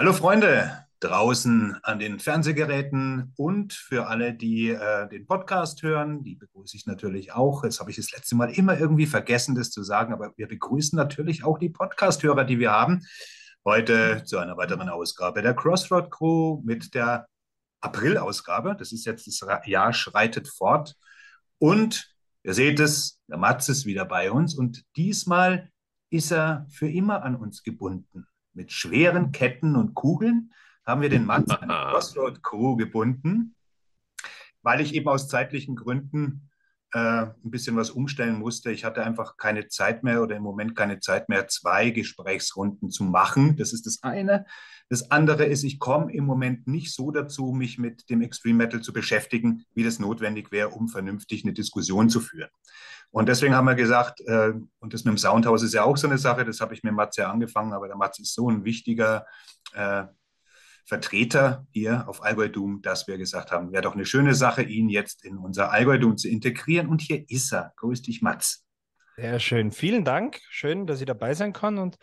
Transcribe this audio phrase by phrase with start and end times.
[0.00, 6.36] Hallo Freunde draußen an den Fernsehgeräten und für alle, die äh, den Podcast hören, die
[6.36, 7.64] begrüße ich natürlich auch.
[7.64, 10.96] Jetzt habe ich das letzte Mal immer irgendwie vergessen, das zu sagen, aber wir begrüßen
[10.96, 13.02] natürlich auch die Podcast-Hörer, die wir haben.
[13.62, 17.26] Heute zu einer weiteren Ausgabe der Crossroad Crew mit der
[17.82, 18.76] April-Ausgabe.
[18.78, 20.96] Das ist jetzt das Jahr schreitet fort.
[21.58, 22.10] Und
[22.42, 25.68] ihr seht es, der Matz ist wieder bei uns und diesmal
[26.08, 28.26] ist er für immer an uns gebunden.
[28.52, 30.52] Mit schweren Ketten und Kugeln
[30.84, 33.54] haben wir den Matz an die Crossroad Crew gebunden,
[34.62, 36.50] weil ich eben aus zeitlichen Gründen
[36.92, 38.72] äh, ein bisschen was umstellen musste.
[38.72, 43.04] Ich hatte einfach keine Zeit mehr oder im Moment keine Zeit mehr, zwei Gesprächsrunden zu
[43.04, 43.56] machen.
[43.56, 44.46] Das ist das eine.
[44.88, 48.80] Das andere ist, ich komme im Moment nicht so dazu, mich mit dem Extreme Metal
[48.80, 52.50] zu beschäftigen, wie das notwendig wäre, um vernünftig eine Diskussion zu führen.
[53.10, 56.06] Und deswegen haben wir gesagt, äh, und das mit dem Soundhaus ist ja auch so
[56.06, 58.64] eine Sache, das habe ich mit Mats ja angefangen, aber der Mats ist so ein
[58.64, 59.26] wichtiger
[59.74, 60.04] äh,
[60.86, 64.88] Vertreter hier auf Allgäu Doom, dass wir gesagt haben, wäre doch eine schöne Sache, ihn
[64.88, 66.88] jetzt in unser Allgäu Doom zu integrieren.
[66.88, 67.72] Und hier ist er.
[67.76, 68.66] Grüß dich, Mats.
[69.16, 69.70] Sehr schön.
[69.70, 70.40] Vielen Dank.
[70.48, 71.78] Schön, dass ich dabei sein kann.
[71.78, 71.96] Und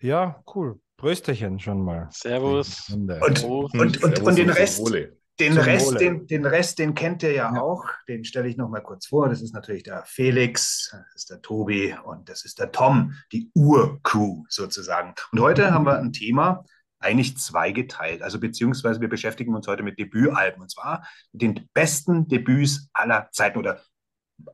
[0.00, 0.80] ja, cool.
[0.96, 2.08] Brösterchen schon mal.
[2.12, 2.90] Servus.
[2.90, 4.80] Und, und, und, und, und den Rest.
[5.40, 7.60] Den Rest, den, den Rest, den kennt ihr ja, ja.
[7.60, 7.84] auch.
[8.08, 9.28] Den stelle ich noch mal kurz vor.
[9.28, 13.50] Das ist natürlich der Felix, das ist der Tobi und das ist der Tom, die
[13.54, 15.14] Ur-Crew sozusagen.
[15.32, 16.64] Und heute haben wir ein Thema,
[17.00, 18.22] eigentlich zweigeteilt.
[18.22, 23.28] Also beziehungsweise wir beschäftigen uns heute mit Debütalben und zwar mit den besten Debüts aller
[23.32, 23.80] Zeiten oder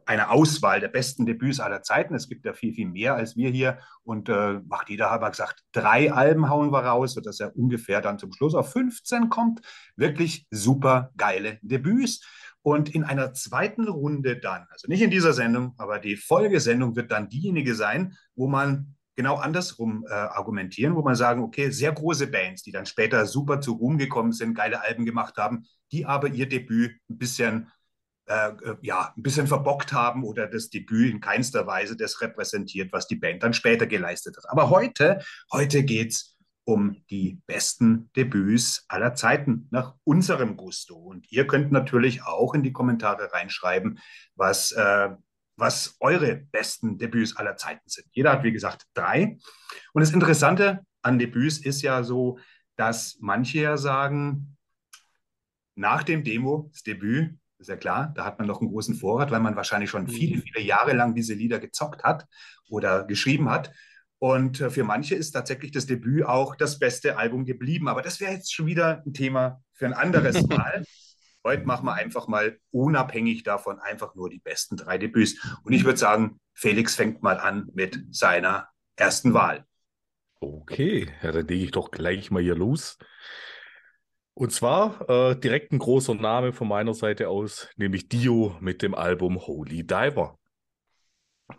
[0.04, 2.14] einer Auswahl der besten Debüts aller Zeiten.
[2.14, 3.78] Es gibt ja viel, viel mehr als wir hier.
[4.02, 8.18] Und äh, macht jeder hat gesagt, drei Alben hauen wir raus, sodass er ungefähr dann
[8.18, 9.60] zum Schluss auf 15 kommt.
[9.96, 12.24] Wirklich super geile Debüts.
[12.62, 17.12] Und in einer zweiten Runde dann, also nicht in dieser Sendung, aber die Folgesendung wird
[17.12, 22.26] dann diejenige sein, wo man genau andersrum äh, argumentieren, wo man sagen, okay, sehr große
[22.26, 26.28] Bands, die dann später super zu Ruhm gekommen sind, geile Alben gemacht haben, die aber
[26.28, 27.68] ihr Debüt ein bisschen,
[28.26, 32.92] äh, äh, ja, ein bisschen verbockt haben oder das Debüt in keinster Weise das repräsentiert,
[32.92, 34.48] was die Band dann später geleistet hat.
[34.50, 35.22] Aber heute,
[35.52, 40.96] heute geht's um die besten Debüts aller Zeiten nach unserem Gusto.
[40.96, 44.00] Und ihr könnt natürlich auch in die Kommentare reinschreiben,
[44.34, 45.10] was äh,
[45.56, 48.06] was eure besten Debüts aller Zeiten sind.
[48.12, 49.38] Jeder hat, wie gesagt, drei.
[49.92, 52.38] Und das Interessante an Debüts ist ja so,
[52.76, 54.56] dass manche ja sagen,
[55.74, 59.30] nach dem Demo, das Debüt, ist ja klar, da hat man noch einen großen Vorrat,
[59.30, 60.42] weil man wahrscheinlich schon viele, mhm.
[60.42, 62.26] viele Jahre lang diese Lieder gezockt hat
[62.68, 63.72] oder geschrieben hat.
[64.18, 67.88] Und äh, für manche ist tatsächlich das Debüt auch das beste Album geblieben.
[67.88, 70.84] Aber das wäre jetzt schon wieder ein Thema für ein anderes Mal.
[71.44, 75.36] Heute machen wir einfach mal unabhängig davon einfach nur die besten drei Debüts.
[75.62, 79.64] Und ich würde sagen, Felix fängt mal an mit seiner ersten Wahl.
[80.40, 82.98] Okay, ja, dann lege ich doch gleich mal hier los.
[84.38, 88.94] Und zwar äh, direkt ein großer Name von meiner Seite aus, nämlich Dio mit dem
[88.94, 90.38] Album Holy Diver.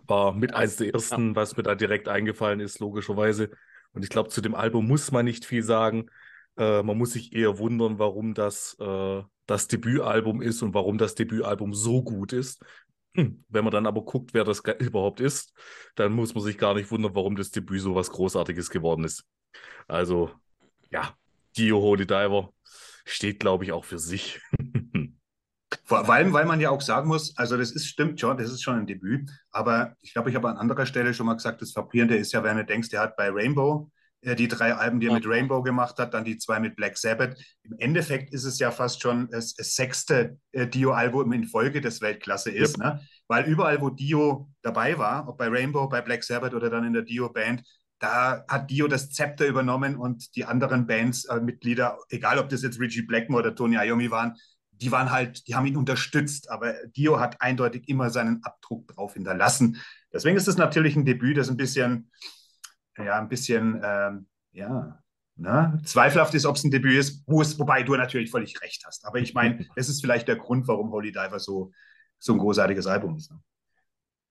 [0.06, 3.50] War mit eines der ersten, was mir da direkt eingefallen ist, logischerweise.
[3.94, 6.12] Und ich glaube, zu dem Album muss man nicht viel sagen.
[6.56, 11.16] Äh, man muss sich eher wundern, warum das äh, das Debütalbum ist und warum das
[11.16, 12.64] Debütalbum so gut ist.
[13.16, 15.52] Hm, wenn man dann aber guckt, wer das überhaupt ist,
[15.96, 19.26] dann muss man sich gar nicht wundern, warum das Debüt so was Großartiges geworden ist.
[19.88, 20.30] Also,
[20.92, 21.18] ja,
[21.58, 22.54] Dio Holy Diver
[23.08, 24.40] steht, glaube ich, auch für sich.
[25.84, 28.62] Vor allem, weil man ja auch sagen muss, also das ist stimmt schon, das ist
[28.62, 31.72] schon ein Debüt, aber ich glaube, ich habe an anderer Stelle schon mal gesagt, das
[31.72, 33.90] Frappierende ist ja, wenn du denkst, der hat bei Rainbow
[34.22, 36.98] äh, die drei Alben, die er mit Rainbow gemacht hat, dann die zwei mit Black
[36.98, 37.38] Sabbath.
[37.64, 42.02] Im Endeffekt ist es ja fast schon das, das sechste äh, Dio-Album in Folge, das
[42.02, 42.86] Weltklasse ist, yep.
[42.86, 43.02] ne?
[43.28, 46.94] weil überall, wo Dio dabei war, ob bei Rainbow, bei Black Sabbath oder dann in
[46.94, 47.64] der Dio-Band,
[48.00, 52.80] da hat Dio das Zepter übernommen und die anderen Bands-Mitglieder, äh, egal ob das jetzt
[52.80, 54.36] Richie Blackmore oder Tony Iommi waren,
[54.72, 59.14] die waren halt, die haben ihn unterstützt, aber Dio hat eindeutig immer seinen Abdruck drauf
[59.14, 59.82] hinterlassen.
[60.14, 62.12] Deswegen ist es natürlich ein Debüt, das ein bisschen,
[62.98, 65.00] ja, ein bisschen, ähm, ja,
[65.36, 65.82] ne?
[65.84, 69.06] zweifelhaft ist, ob es ein Debüt ist, wo es, wobei du natürlich völlig recht hast.
[69.06, 71.72] Aber ich meine, das ist vielleicht der Grund, warum Holy Diver so,
[72.20, 73.32] so ein großartiges Album ist.
[73.32, 73.40] Ne?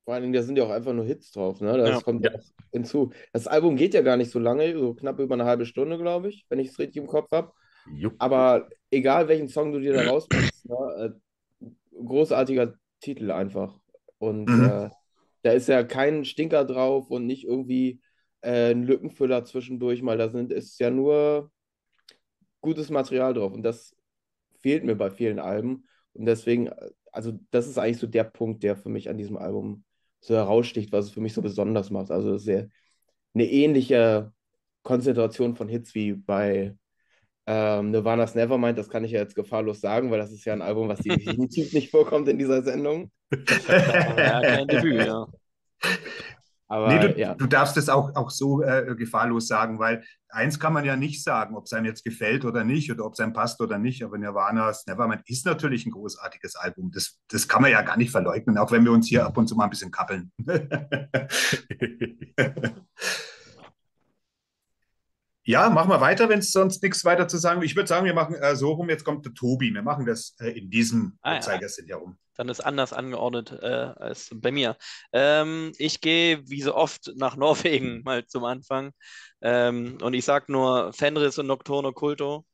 [0.07, 1.77] Vor allem, da sind ja auch einfach nur Hits drauf, ne?
[1.77, 2.01] Das ja.
[2.01, 2.31] kommt ja
[2.71, 3.11] hinzu.
[3.33, 6.29] Das Album geht ja gar nicht so lange, so knapp über eine halbe Stunde, glaube
[6.29, 7.53] ich, wenn ich es richtig im Kopf habe.
[8.19, 11.13] Aber egal welchen Song du dir da rauspickst, ne?
[11.61, 11.67] Äh,
[12.05, 13.81] großartiger Titel einfach.
[14.19, 14.65] Und mhm.
[14.65, 14.91] äh,
[15.43, 18.01] da ist ja kein Stinker drauf und nicht irgendwie
[18.43, 20.19] äh, ein Lückenfüller zwischendurch mal.
[20.19, 21.51] Da sind, ist ja nur
[22.61, 23.53] gutes Material drauf.
[23.53, 23.97] Und das
[24.61, 25.89] fehlt mir bei vielen Alben.
[26.13, 26.71] Und deswegen,
[27.11, 29.83] also das ist eigentlich so der Punkt, der für mich an diesem Album
[30.27, 32.11] so heraussticht, was es für mich so besonders macht.
[32.11, 32.69] Also sehr
[33.35, 34.33] eine ähnliche
[34.83, 36.77] Konzentration von Hits wie bei
[37.47, 40.63] Ähm, Nirvana's Nevermind, das kann ich ja jetzt gefahrlos sagen, weil das ist ja ein
[40.63, 43.11] Album, was definitiv nicht vorkommt in dieser Sendung.
[44.17, 45.27] ja, kein Debüt, ja.
[46.69, 47.35] Aber, nee, du, ja.
[47.35, 51.23] du darfst es auch, auch so äh, gefahrlos sagen, weil eins kann man ja nicht
[51.23, 54.03] sagen, ob es einem jetzt gefällt oder nicht oder ob es einem passt oder nicht.
[54.03, 56.91] Aber Nirvana's Nevermind ist natürlich ein großartiges Album.
[56.91, 59.47] Das, das kann man ja gar nicht verleugnen, auch wenn wir uns hier ab und
[59.47, 60.33] zu mal ein bisschen kappeln.
[65.49, 67.63] Ja, machen wir weiter, wenn es sonst nichts weiter zu sagen.
[67.63, 69.73] Ich würde sagen, wir machen äh, so rum, jetzt kommt der Tobi.
[69.73, 71.95] Wir machen das äh, in diesem ah, Zeigersinn ja.
[71.95, 72.19] herum.
[72.37, 73.67] Dann ist anders angeordnet äh,
[73.97, 74.77] als bei mir.
[75.13, 78.93] Ähm, ich gehe wie so oft nach Norwegen mal zum Anfang.
[79.43, 82.45] Ähm, und ich sage nur Fenris und Nocturno Culto.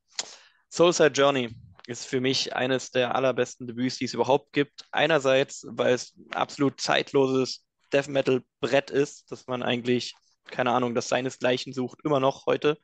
[0.71, 1.51] Soulside Journey
[1.87, 4.85] ist für mich eines der allerbesten Debüts, die es überhaupt gibt.
[4.93, 10.15] Einerseits, weil es ein absolut zeitloses Death Metal Brett ist, das man eigentlich
[10.51, 12.79] keine Ahnung, das seinesgleichen sucht, immer noch heute.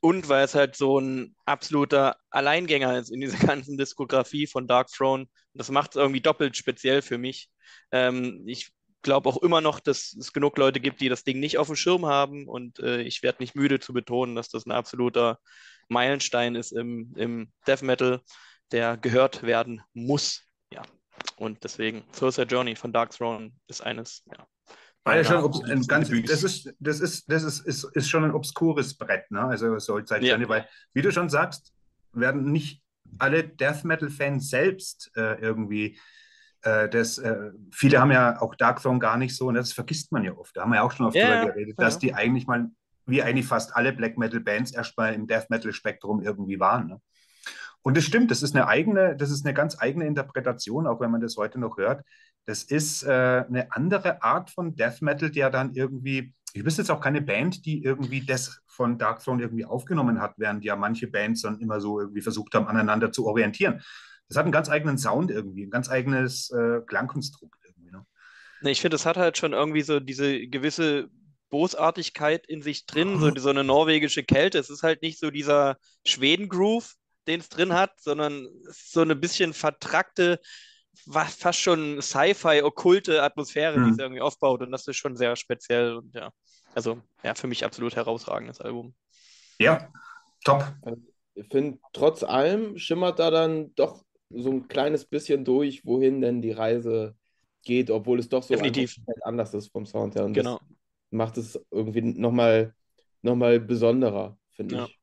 [0.00, 4.88] Und weil es halt so ein absoluter Alleingänger ist in dieser ganzen Diskografie von Dark
[4.88, 5.26] Throne.
[5.54, 7.48] Das macht es irgendwie doppelt speziell für mich.
[7.92, 8.72] Ähm, ich
[9.02, 11.76] glaube auch immer noch, dass es genug Leute gibt, die das Ding nicht auf dem
[11.76, 12.48] Schirm haben.
[12.48, 15.38] Und äh, ich werde nicht müde zu betonen, dass das ein absoluter
[15.88, 18.20] Meilenstein ist im, im Death Metal,
[18.72, 20.42] der gehört werden muss.
[20.72, 20.82] Ja.
[21.36, 24.46] Und deswegen, Suicide Journey von Dark Throne ist eines ja,
[25.06, 28.32] weil ja, schon ein ganz, das ist, das ist, das ist, ist, ist schon ein
[28.32, 29.44] obskures Brett, ne?
[29.44, 30.48] Also Soulside ja.
[30.48, 31.72] Weil, wie du schon sagst,
[32.12, 32.82] werden nicht
[33.18, 35.98] alle Death Metal-Fans selbst äh, irgendwie
[36.62, 40.10] äh, das, äh, viele haben ja auch Dark Throne gar nicht so, und das vergisst
[40.10, 40.56] man ja oft.
[40.56, 42.70] Da haben wir ja auch schon oft yeah, drüber geredet, dass die eigentlich mal,
[43.06, 46.88] wie eigentlich fast alle Black Metal-Bands, erstmal im Death Metal-Spektrum irgendwie waren.
[46.88, 47.00] Ne?
[47.82, 51.12] Und das stimmt, das ist eine eigene, das ist eine ganz eigene Interpretation, auch wenn
[51.12, 52.04] man das heute noch hört.
[52.46, 56.90] Das ist äh, eine andere Art von Death Metal, der dann irgendwie, ich wüsste jetzt
[56.90, 61.08] auch keine Band, die irgendwie das von Dark Throne irgendwie aufgenommen hat, während ja manche
[61.08, 63.82] Bands dann immer so irgendwie versucht haben, aneinander zu orientieren.
[64.28, 67.90] Das hat einen ganz eigenen Sound irgendwie, ein ganz eigenes äh, Klangkonstrukt irgendwie.
[67.90, 68.06] Ne?
[68.70, 71.08] Ich finde, es hat halt schon irgendwie so diese gewisse
[71.50, 74.58] Bosartigkeit in sich drin, so, so eine norwegische Kälte.
[74.58, 76.94] Es ist halt nicht so dieser Schweden-Groove,
[77.26, 80.40] den es drin hat, sondern so eine bisschen vertrackte,
[80.96, 83.84] fast schon Sci-Fi, okkulte Atmosphäre, mhm.
[83.84, 84.62] die es irgendwie aufbaut.
[84.62, 86.30] Und das ist schon sehr speziell und ja,
[86.74, 88.94] also ja, für mich absolut herausragendes Album.
[89.58, 89.88] Ja,
[90.44, 90.74] top.
[91.34, 96.42] Ich finde, trotz allem schimmert da dann doch so ein kleines bisschen durch, wohin denn
[96.42, 97.14] die Reise
[97.62, 98.54] geht, obwohl es doch so
[99.22, 100.24] anders ist vom Sound her.
[100.24, 100.60] Und genau.
[101.10, 102.74] macht es irgendwie nochmal
[103.22, 104.84] noch mal besonderer, finde ja.
[104.86, 104.95] ich.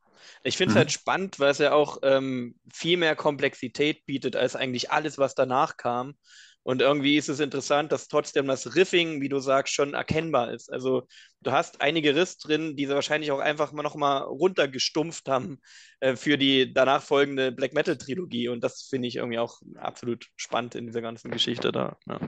[0.44, 0.90] Ich finde es halt mhm.
[0.90, 5.36] halt spannend, weil es ja auch ähm, viel mehr Komplexität bietet als eigentlich alles, was
[5.36, 6.16] danach kam.
[6.64, 10.72] Und irgendwie ist es interessant, dass trotzdem das Riffing, wie du sagst, schon erkennbar ist.
[10.72, 11.08] Also
[11.42, 15.60] du hast einige Riss drin, die sie wahrscheinlich auch einfach mal nochmal runtergestumpft haben
[16.00, 18.48] äh, für die danach folgende Black Metal Trilogie.
[18.48, 21.98] Und das finde ich irgendwie auch absolut spannend in dieser ganzen Geschichte da.
[22.08, 22.22] Ja.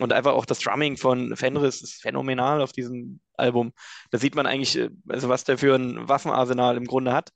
[0.00, 3.72] Und einfach auch das Drumming von Fenris ist phänomenal auf diesem Album.
[4.10, 7.30] Da sieht man eigentlich, äh, also was der für ein Waffenarsenal im Grunde hat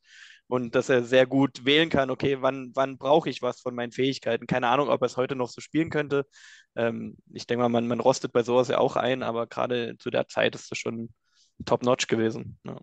[0.52, 3.90] und dass er sehr gut wählen kann, okay, wann, wann brauche ich was von meinen
[3.90, 4.46] Fähigkeiten.
[4.46, 6.26] Keine Ahnung, ob er es heute noch so spielen könnte.
[6.76, 10.10] Ähm, ich denke mal, man, man rostet bei sowas ja auch ein, aber gerade zu
[10.10, 11.08] der Zeit ist das schon
[11.64, 12.58] top-notch gewesen.
[12.66, 12.76] Ja.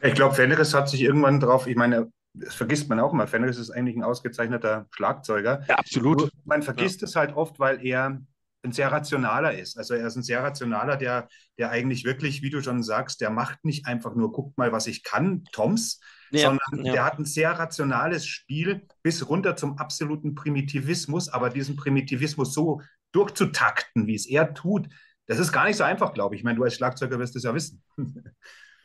[0.00, 3.26] Ich glaube, Fenris hat sich irgendwann drauf, ich meine, das vergisst man auch immer.
[3.26, 5.66] Fenris ist eigentlich ein ausgezeichneter Schlagzeuger.
[5.68, 6.18] Ja, absolut.
[6.18, 7.08] Nur man vergisst ja.
[7.08, 8.22] es halt oft, weil er
[8.62, 9.76] ein sehr rationaler ist.
[9.76, 13.28] Also er ist ein sehr rationaler, der, der eigentlich wirklich, wie du schon sagst, der
[13.28, 16.00] macht nicht einfach nur, guckt mal, was ich kann, Toms,
[16.32, 16.92] ja, sondern ja.
[16.92, 22.80] der hat ein sehr rationales Spiel bis runter zum absoluten Primitivismus, aber diesen Primitivismus so
[23.12, 24.88] durchzutakten, wie es er tut,
[25.26, 26.40] das ist gar nicht so einfach, glaube ich.
[26.40, 27.82] Ich meine, du als Schlagzeuger wirst es ja wissen.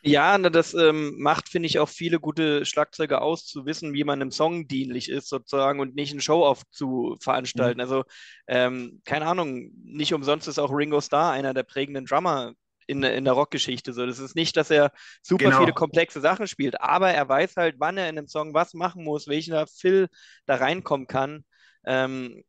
[0.04, 4.22] Ja, das ähm, macht, finde ich, auch viele gute Schlagzeuger aus, zu wissen, wie man
[4.22, 7.80] einem Song dienlich ist, sozusagen, und nicht ein Show-Off zu veranstalten.
[7.80, 7.82] Mhm.
[7.82, 8.04] Also,
[8.48, 12.54] ähm, keine Ahnung, nicht umsonst ist auch Ringo Starr einer der prägenden Drummer
[12.88, 13.94] in, in der Rockgeschichte.
[13.94, 14.91] So, das ist nicht, dass er
[15.22, 15.60] super genau.
[15.60, 19.03] viele komplexe Sachen spielt, aber er weiß halt, wann er in einem Song was machen
[19.03, 20.08] muss, welcher Phil
[20.46, 21.46] da reinkommen kann.
[21.86, 22.44] Ähm,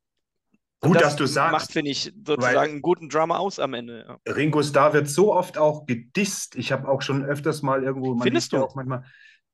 [0.81, 1.53] Gut, das dass du sagst.
[1.53, 4.05] Macht, finde ich, sozusagen einen guten Drummer aus am Ende.
[4.07, 4.33] Ja.
[4.33, 6.55] Ringo Starr wird so oft auch gedisst.
[6.55, 8.17] Ich habe auch schon öfters mal irgendwo.
[8.19, 8.59] Findest du?
[8.59, 9.05] Auch manchmal,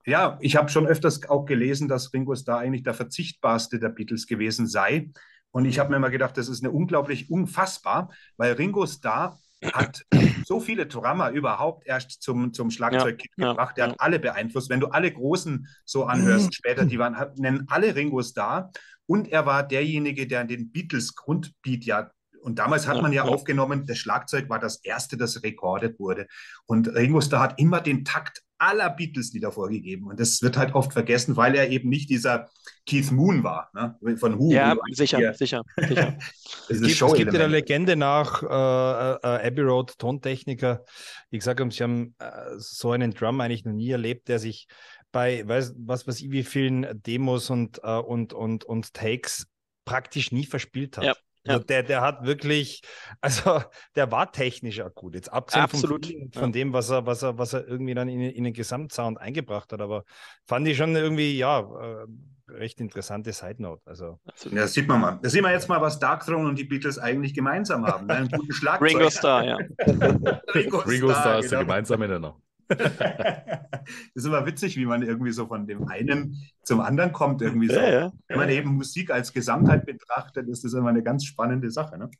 [0.05, 4.27] ja, ich habe schon öfters auch gelesen, dass Ringo Starr eigentlich der verzichtbarste der Beatles
[4.27, 5.11] gewesen sei.
[5.51, 9.39] Und ich habe mir immer gedacht, das ist eine unglaublich unfassbar, weil Ringo Starr
[9.73, 10.03] hat
[10.45, 13.77] so viele Drummer überhaupt erst zum, zum Schlagzeug ja, gebracht.
[13.77, 13.91] Der ja.
[13.93, 14.71] hat alle beeinflusst.
[14.71, 16.53] Wenn du alle Großen so anhörst, mhm.
[16.53, 18.71] später, die waren, nennen alle Ringos da.
[19.07, 22.11] Und er war derjenige, der den Beatles Grundbeat ja
[22.45, 26.27] Und damals hat man ja, ja, aufgenommen, das Schlagzeug war das erste, das rekordet wurde.
[26.67, 30.07] Und Ringo Starr hat immer den Takt aller Beatles-Lieder vorgegeben.
[30.07, 32.49] Und das wird halt oft vergessen, weil er eben nicht dieser
[32.87, 33.99] Keith Moon war, ne?
[34.19, 34.53] von Who.
[34.53, 35.35] Ja, sicher, ja.
[35.35, 36.19] sicher, sicher.
[36.69, 40.85] es, gibt, es gibt ja der Legende nach äh, äh, Abbey Road, Tontechniker.
[41.31, 44.67] Ich sage, sie haben äh, so einen Drum eigentlich noch nie erlebt, der sich
[45.13, 49.47] bei weiß, was weiß ich, wie vielen Demos und, äh, und, und, und Takes
[49.85, 51.05] praktisch nie verspielt hat.
[51.05, 51.15] Ja.
[51.47, 51.65] Also ja.
[51.65, 52.83] der, der hat wirklich,
[53.21, 53.63] also
[53.97, 55.15] der war technisch auch gut.
[55.15, 56.07] Jetzt abgesehen Absolut.
[56.07, 56.53] von, von ja.
[56.53, 59.81] dem, was er, was er, was er irgendwie dann in, in den Gesamtsound eingebracht hat.
[59.81, 60.05] Aber
[60.47, 62.07] fand ich schon irgendwie, ja, äh,
[62.49, 63.83] recht interessante Side Note.
[63.87, 64.19] Also.
[64.45, 65.19] Ja, das sieht man mal.
[65.23, 68.09] Da sehen wir jetzt mal, was Dark Throne und die Beatles eigentlich gemeinsam haben.
[68.11, 68.91] Einen guten Schlagzeug.
[68.91, 69.59] Ringo Starr, ja.
[70.55, 71.59] Ringo, Ringo Starr ist genau.
[71.59, 72.37] der gemeinsame Nenner.
[72.69, 77.43] Das ist immer witzig, wie man irgendwie so von dem einen zum anderen kommt.
[77.43, 77.75] Irgendwie so.
[77.75, 78.13] Ja, ja.
[78.29, 81.99] Wenn man eben Musik als Gesamtheit betrachtet, ist das immer eine ganz spannende Sache.
[81.99, 82.11] Ne?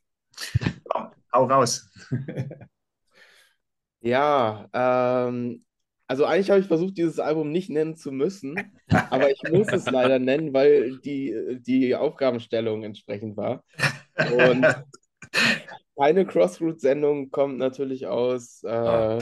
[0.93, 1.89] Ja, hau raus.
[4.01, 5.65] ja, ähm,
[6.07, 8.55] also eigentlich habe ich versucht, dieses Album nicht nennen zu müssen,
[8.89, 13.63] aber ich muss es leider nennen, weil die, die Aufgabenstellung entsprechend war.
[14.15, 14.65] Und
[15.97, 19.19] keine Crossroads-Sendung kommt natürlich aus äh,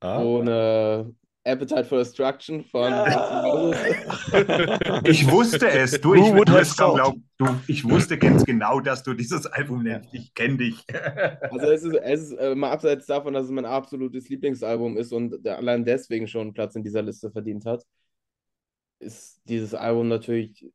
[0.00, 0.22] ah.
[0.22, 1.14] Ohne
[1.46, 2.90] Appetite for Destruction von.
[2.90, 3.70] Ja.
[5.04, 6.00] ich wusste es.
[6.00, 10.12] Du, ich, du, es glaub, du, ich wusste ganz genau, dass du dieses Album nennst.
[10.12, 10.84] Ich kenne dich.
[11.40, 15.12] also, es ist, es ist äh, mal abseits davon, dass es mein absolutes Lieblingsalbum ist
[15.12, 17.84] und der allein deswegen schon einen Platz in dieser Liste verdient hat,
[18.98, 20.66] ist dieses Album natürlich,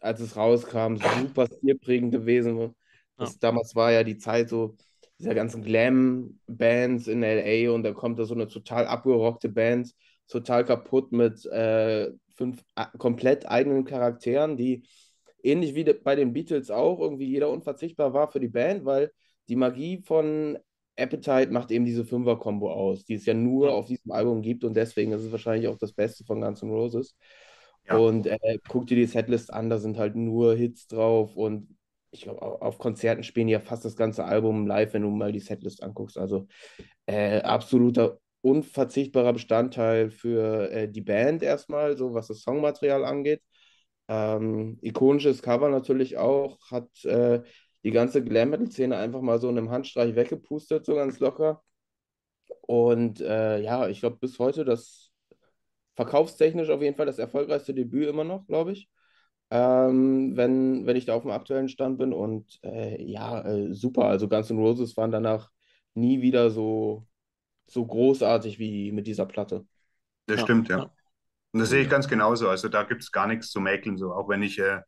[0.00, 2.74] als es rauskam, super stilprägend gewesen.
[3.16, 3.38] Das, ja.
[3.40, 4.76] Damals war ja die Zeit so
[5.18, 9.92] dieser ganzen Glam-Bands in LA und da kommt da so eine total abgerockte Band,
[10.28, 12.62] total kaputt mit äh, fünf
[12.98, 14.84] komplett eigenen Charakteren, die
[15.42, 19.10] ähnlich wie bei den Beatles auch irgendwie jeder unverzichtbar war für die Band, weil
[19.48, 20.58] die Magie von
[20.96, 24.74] Appetite macht eben diese Fünfer-Kombo aus, die es ja nur auf diesem Album gibt und
[24.74, 27.16] deswegen ist es wahrscheinlich auch das Beste von Guns N' Roses.
[27.86, 27.96] Ja.
[27.96, 31.77] Und äh, guck dir die Setlist an, da sind halt nur Hits drauf und
[32.10, 35.40] ich glaube, auf Konzerten spielen ja fast das ganze Album live, wenn du mal die
[35.40, 36.18] Setlist anguckst.
[36.18, 36.46] Also
[37.06, 43.42] äh, absoluter unverzichtbarer Bestandteil für äh, die Band erstmal, so was das Songmaterial angeht.
[44.08, 47.42] Ähm, ikonisches Cover natürlich auch, hat äh,
[47.84, 51.62] die ganze Glam Metal-Szene einfach mal so in einem Handstreich weggepustet, so ganz locker.
[52.62, 55.10] Und äh, ja, ich glaube bis heute das
[55.96, 58.88] verkaufstechnisch auf jeden Fall das erfolgreichste Debüt immer noch, glaube ich
[59.50, 62.12] ähm, wenn, wenn ich da auf dem aktuellen Stand bin.
[62.12, 64.04] Und äh, ja, äh, super.
[64.04, 65.50] Also Guns N' Roses waren danach
[65.94, 67.06] nie wieder so,
[67.66, 69.66] so großartig wie mit dieser Platte.
[70.26, 70.90] Das ja, stimmt, ja.
[71.52, 72.48] Und das sehe ich ganz genauso.
[72.48, 74.80] Also da gibt es gar nichts zu mäkeln, so auch wenn ich äh,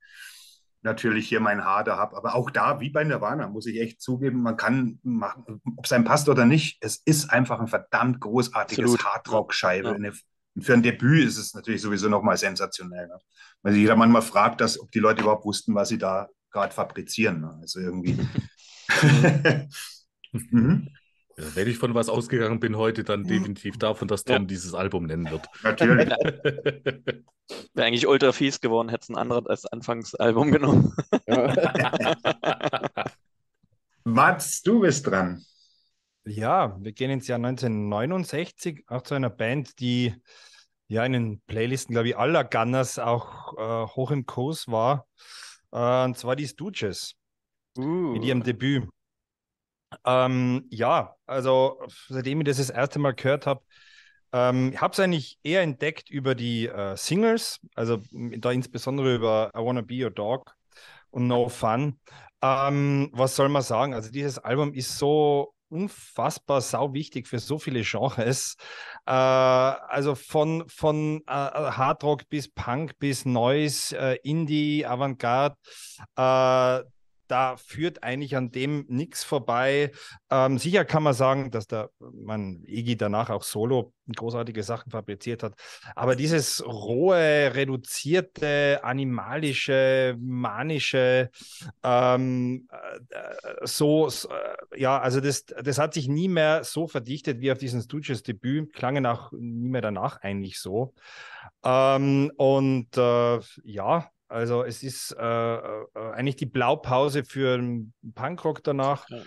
[0.83, 2.17] natürlich hier mein Hader habe.
[2.17, 5.93] Aber auch da, wie bei Nirvana, muss ich echt zugeben, man kann machen, ob es
[5.93, 9.95] einem passt oder nicht, es ist einfach ein verdammt großartiges Hardrock-Scheibe, ja.
[9.95, 10.13] eine
[10.55, 13.07] und für ein Debüt ist es natürlich sowieso nochmal sensationell.
[13.07, 13.19] Ne?
[13.63, 16.75] Weil sich jeder manchmal fragt, dass, ob die Leute überhaupt wussten, was sie da gerade
[16.75, 17.41] fabrizieren.
[17.41, 17.59] Ne?
[17.61, 18.19] Also irgendwie.
[20.33, 20.89] mhm.
[21.37, 24.45] ja, wenn ich von was ausgegangen bin heute, dann definitiv davon, dass Tom ja.
[24.45, 25.47] dieses Album nennen wird.
[25.63, 26.11] Natürlich.
[27.75, 30.95] Wäre eigentlich ultra fies geworden, hätte es ein anderes als Anfangsalbum genommen.
[34.05, 35.45] Mats, du bist dran.
[36.31, 40.15] Ja, wir gehen ins Jahr 1969, auch zu einer Band, die
[40.87, 45.09] ja in den Playlisten, glaube ich, aller Gunners auch äh, hoch im Kurs war.
[45.73, 47.17] Äh, und zwar die Stooges
[47.77, 48.13] uh.
[48.13, 48.89] mit ihrem Debüt.
[50.05, 53.65] Ähm, ja, also seitdem ich das das erste Mal gehört habe,
[54.33, 59.51] ähm, ich habe es eigentlich eher entdeckt über die äh, Singles, also da insbesondere über
[59.53, 60.55] I Wanna Be Your Dog
[61.11, 61.99] und No Fun.
[62.41, 63.95] Ähm, was soll man sagen?
[63.95, 68.57] Also dieses Album ist so unfassbar sau wichtig für so viele Genres.
[69.07, 75.57] Äh, also von, von äh, Hardrock bis Punk bis Noise, äh, Indie, Avantgarde.
[77.31, 79.93] Äh, da führt eigentlich an dem nichts vorbei.
[80.31, 85.45] Ähm, sicher kann man sagen, dass der man Iggy danach auch solo großartige Sachen fabriziert
[85.45, 85.55] hat.
[85.95, 91.31] Aber dieses rohe, reduzierte, animalische, manische,
[91.85, 92.69] ähm,
[93.11, 97.53] äh, so, so, äh, ja, also das, das hat sich nie mehr so verdichtet wie
[97.53, 100.95] auf diesem Stooges Debüt, klangen auch nie mehr danach eigentlich so.
[101.65, 107.61] Ähm, und äh, ja, also es ist äh, äh, eigentlich die Blaupause für
[108.15, 109.09] Punkrock danach.
[109.09, 109.19] Ja.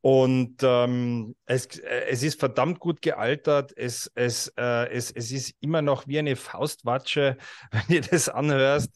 [0.00, 3.72] Und ähm, es, äh, es ist verdammt gut gealtert.
[3.74, 7.38] Es, es, äh, es, es ist immer noch wie eine Faustwatsche,
[7.70, 8.90] wenn du das anhörst.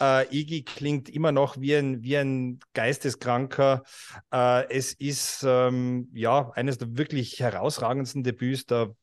[0.00, 3.84] Äh, Iggy klingt immer noch wie ein, wie ein Geisteskranker.
[4.32, 8.96] Äh, es ist ähm, ja eines der wirklich herausragendsten Debüts der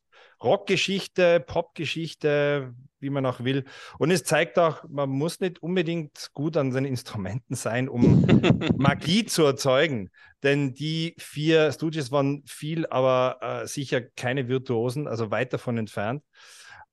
[0.43, 2.73] Rockgeschichte, Popgeschichte,
[3.05, 3.63] wie man auch will.
[3.99, 8.25] Und es zeigt auch, man muss nicht unbedingt gut an seinen Instrumenten sein, um
[8.77, 10.09] Magie zu erzeugen.
[10.43, 16.23] Denn die vier Stooges waren viel, aber äh, sicher keine Virtuosen, also weit davon entfernt.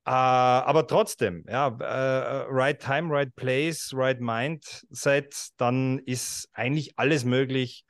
[0.05, 7.25] Uh, aber trotzdem, ja, uh, right time, right place, right mindset, dann ist eigentlich alles
[7.25, 7.85] möglich.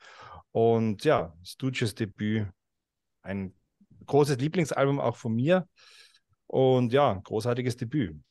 [0.51, 2.45] Und ja, Stooges Debüt,
[3.23, 3.55] ein
[4.05, 5.67] großes Lieblingsalbum auch von mir.
[6.47, 8.21] Und ja, großartiges Debüt.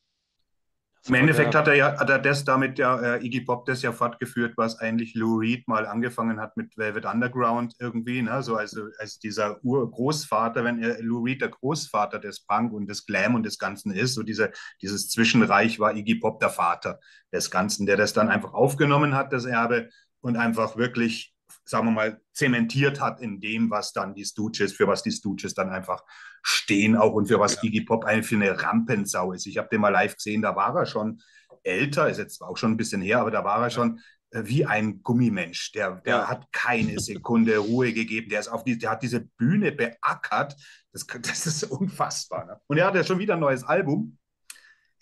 [1.05, 3.91] Im Endeffekt hat er ja hat er das damit ja äh, Iggy Pop das ja
[3.91, 8.41] fortgeführt, was eigentlich Lou Reed mal angefangen hat mit Velvet Underground irgendwie, ne?
[8.41, 13.05] so also als dieser Urgroßvater, wenn er Lou Reed der Großvater des Punk und des
[13.05, 17.01] Glam und des Ganzen ist, so diese, dieses Zwischenreich war Iggy Pop der Vater
[17.33, 19.89] des Ganzen, der das dann einfach aufgenommen hat, das Erbe
[20.21, 21.32] und einfach wirklich
[21.65, 25.53] sagen wir mal, zementiert hat in dem, was dann die Stooges, für was die Stooges
[25.53, 26.03] dann einfach
[26.41, 27.63] stehen auch und für was ja.
[27.63, 29.45] Iggy Pop eigentlich für eine Rampensau ist.
[29.45, 31.21] Ich habe den mal live gesehen, da war er schon
[31.63, 33.99] älter, ist jetzt auch schon ein bisschen her, aber da war er schon
[34.31, 35.71] äh, wie ein Gummimensch.
[35.71, 36.27] Der, der ja.
[36.27, 38.29] hat keine Sekunde Ruhe gegeben.
[38.29, 40.55] Der, ist auf die, der hat diese Bühne beackert.
[40.91, 42.45] Das, das ist unfassbar.
[42.45, 42.59] Ne?
[42.67, 44.17] Und er hat ja schon wieder ein neues Album.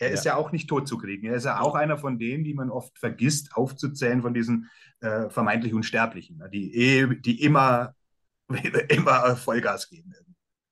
[0.01, 0.13] Er ja.
[0.15, 1.27] ist ja auch nicht tot zu kriegen.
[1.27, 4.67] Er ist ja auch einer von denen, die man oft vergisst, aufzuzählen von diesen
[5.01, 6.49] äh, vermeintlich Unsterblichen, ne?
[6.49, 7.93] die, eh, die immer,
[8.89, 10.11] immer Vollgas geben.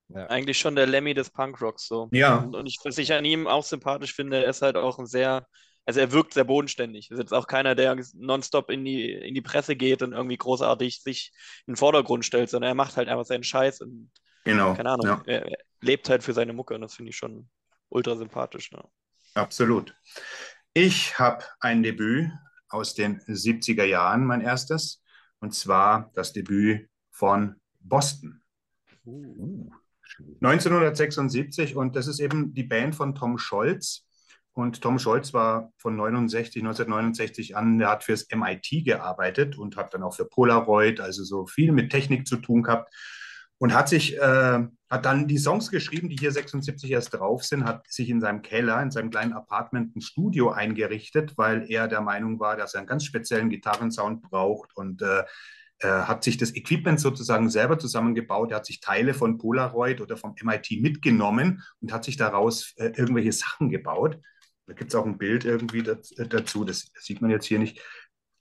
[0.07, 0.25] Ja.
[0.25, 2.09] Eigentlich schon der Lemmy des Punkrocks so.
[2.11, 2.37] Ja.
[2.37, 5.05] Und, und ich, was ich an ihm auch sympathisch finde, er ist halt auch ein
[5.05, 5.45] sehr,
[5.85, 7.11] also er wirkt sehr bodenständig.
[7.11, 10.37] Er ist jetzt auch keiner, der nonstop in die, in die Presse geht und irgendwie
[10.37, 11.31] großartig sich
[11.67, 14.09] in den Vordergrund stellt, sondern er macht halt einfach seinen Scheiß und
[14.43, 14.73] genau.
[14.73, 15.21] keine Ahnung, ja.
[15.27, 17.47] er, er, lebt halt für seine Mucke und das finde ich schon
[17.89, 18.71] ultra sympathisch.
[18.71, 18.83] Ne?
[19.33, 19.95] Absolut.
[20.73, 22.31] Ich habe ein Debüt
[22.69, 25.03] aus den 70er Jahren, mein erstes,
[25.39, 28.41] und zwar das Debüt von Boston.
[29.05, 29.71] Uh,
[30.41, 34.05] 1976 und das ist eben die Band von Tom Scholz.
[34.53, 39.93] Und Tom Scholz war von 69, 1969 an, der hat fürs MIT gearbeitet und hat
[39.93, 42.93] dann auch für Polaroid, also so viel mit Technik zu tun gehabt
[43.57, 47.65] und hat sich, äh, hat dann die Songs geschrieben, die hier 76 erst drauf sind,
[47.65, 52.01] hat sich in seinem Keller, in seinem kleinen Apartment ein Studio eingerichtet, weil er der
[52.01, 55.23] Meinung war, dass er einen ganz speziellen Gitarrensound braucht und äh,
[55.79, 58.51] äh, hat sich das Equipment sozusagen selber zusammengebaut.
[58.51, 62.91] Er hat sich Teile von Polaroid oder vom MIT mitgenommen und hat sich daraus äh,
[62.95, 64.19] irgendwelche Sachen gebaut.
[64.65, 67.81] Da gibt es auch ein Bild irgendwie dazu, das sieht man jetzt hier nicht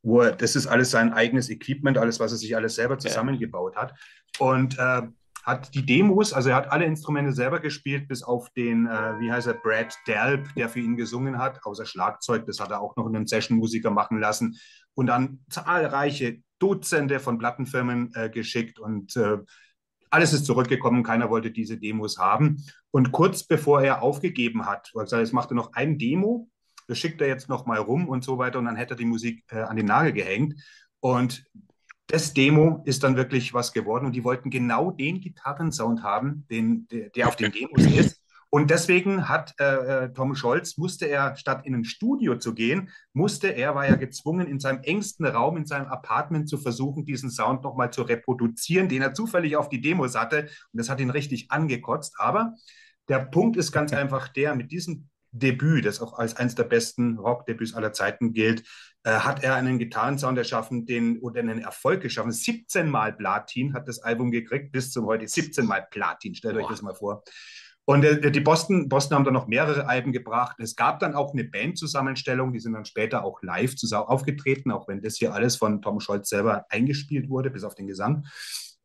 [0.03, 3.77] wo er, das ist alles sein eigenes Equipment, alles, was er sich alles selber zusammengebaut
[3.77, 3.95] hat.
[4.39, 5.03] Und äh,
[5.49, 9.33] hat die Demos, also er hat alle Instrumente selber gespielt, bis auf den, äh, wie
[9.33, 12.97] heißt er, Brad Delp, der für ihn gesungen hat, außer Schlagzeug, das hat er auch
[12.97, 14.59] noch einen Session-Musiker machen lassen
[14.95, 19.39] und dann zahlreiche Dutzende von Plattenfirmen äh, geschickt und äh,
[20.11, 22.65] alles ist zurückgekommen, keiner wollte diese Demos haben.
[22.91, 26.49] Und kurz bevor er aufgegeben hat, er gesagt, jetzt macht er noch ein Demo
[26.89, 29.05] das schickt er jetzt noch mal rum und so weiter und dann hätte er die
[29.05, 30.55] Musik äh, an den Nagel gehängt.
[31.01, 31.45] Und
[32.09, 36.89] das Demo ist dann wirklich was geworden und die wollten genau den Gitarrensound haben, den,
[36.89, 38.23] der, der auf den Demos ist.
[38.51, 42.89] Und deswegen hat äh, äh, Tom Scholz, musste er, statt in ein Studio zu gehen,
[43.13, 47.31] musste er, war ja gezwungen, in seinem engsten Raum, in seinem Apartment zu versuchen, diesen
[47.31, 50.49] Sound nochmal zu reproduzieren, den er zufällig auf die Demos hatte.
[50.73, 52.15] Und das hat ihn richtig angekotzt.
[52.17, 52.55] Aber
[53.11, 57.19] der Punkt ist ganz einfach der, mit diesem Debüt, das auch als eines der besten
[57.19, 58.65] Rockdebüts aller Zeiten gilt,
[59.05, 62.33] äh, hat er einen Gitarrensound erschaffen, den oder einen Erfolg geschaffen.
[62.33, 66.35] 17 Mal Platin hat das Album gekriegt, bis zum heute 17 Mal Platin.
[66.35, 66.63] Stellt Boah.
[66.63, 67.23] euch das mal vor.
[67.89, 70.57] Und äh, die Boston, Boston haben dann noch mehrere Alben gebracht.
[70.61, 75.01] Es gab dann auch eine Bandzusammenstellung, die sind dann später auch live aufgetreten, auch wenn
[75.01, 78.27] das hier alles von Tom Scholz selber eingespielt wurde, bis auf den Gesang.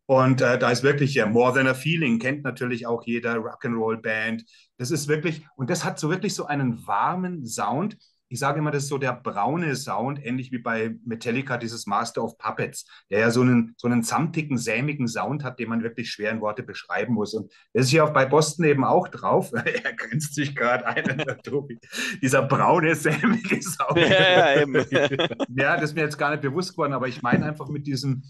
[0.05, 4.01] Und äh, da ist wirklich ja More Than a Feeling, kennt natürlich auch jeder Rock'n'Roll
[4.01, 4.45] Band.
[4.77, 7.97] Das ist wirklich, und das hat so wirklich so einen warmen Sound.
[8.33, 12.23] Ich sage immer, das ist so der braune Sound, ähnlich wie bei Metallica, dieses Master
[12.23, 16.09] of Puppets, der ja so einen, so einen samtigen, sämigen Sound hat, den man wirklich
[16.09, 17.35] schwer in Worte beschreiben muss.
[17.35, 19.51] Und das ist hier auch bei Boston eben auch drauf.
[19.53, 21.77] er grenzt sich gerade ein, der Tobi.
[22.23, 23.99] Dieser braune, sämige Sound.
[23.99, 24.67] Ja, ja,
[25.55, 28.23] ja, das ist mir jetzt gar nicht bewusst geworden, aber ich meine einfach mit diesem,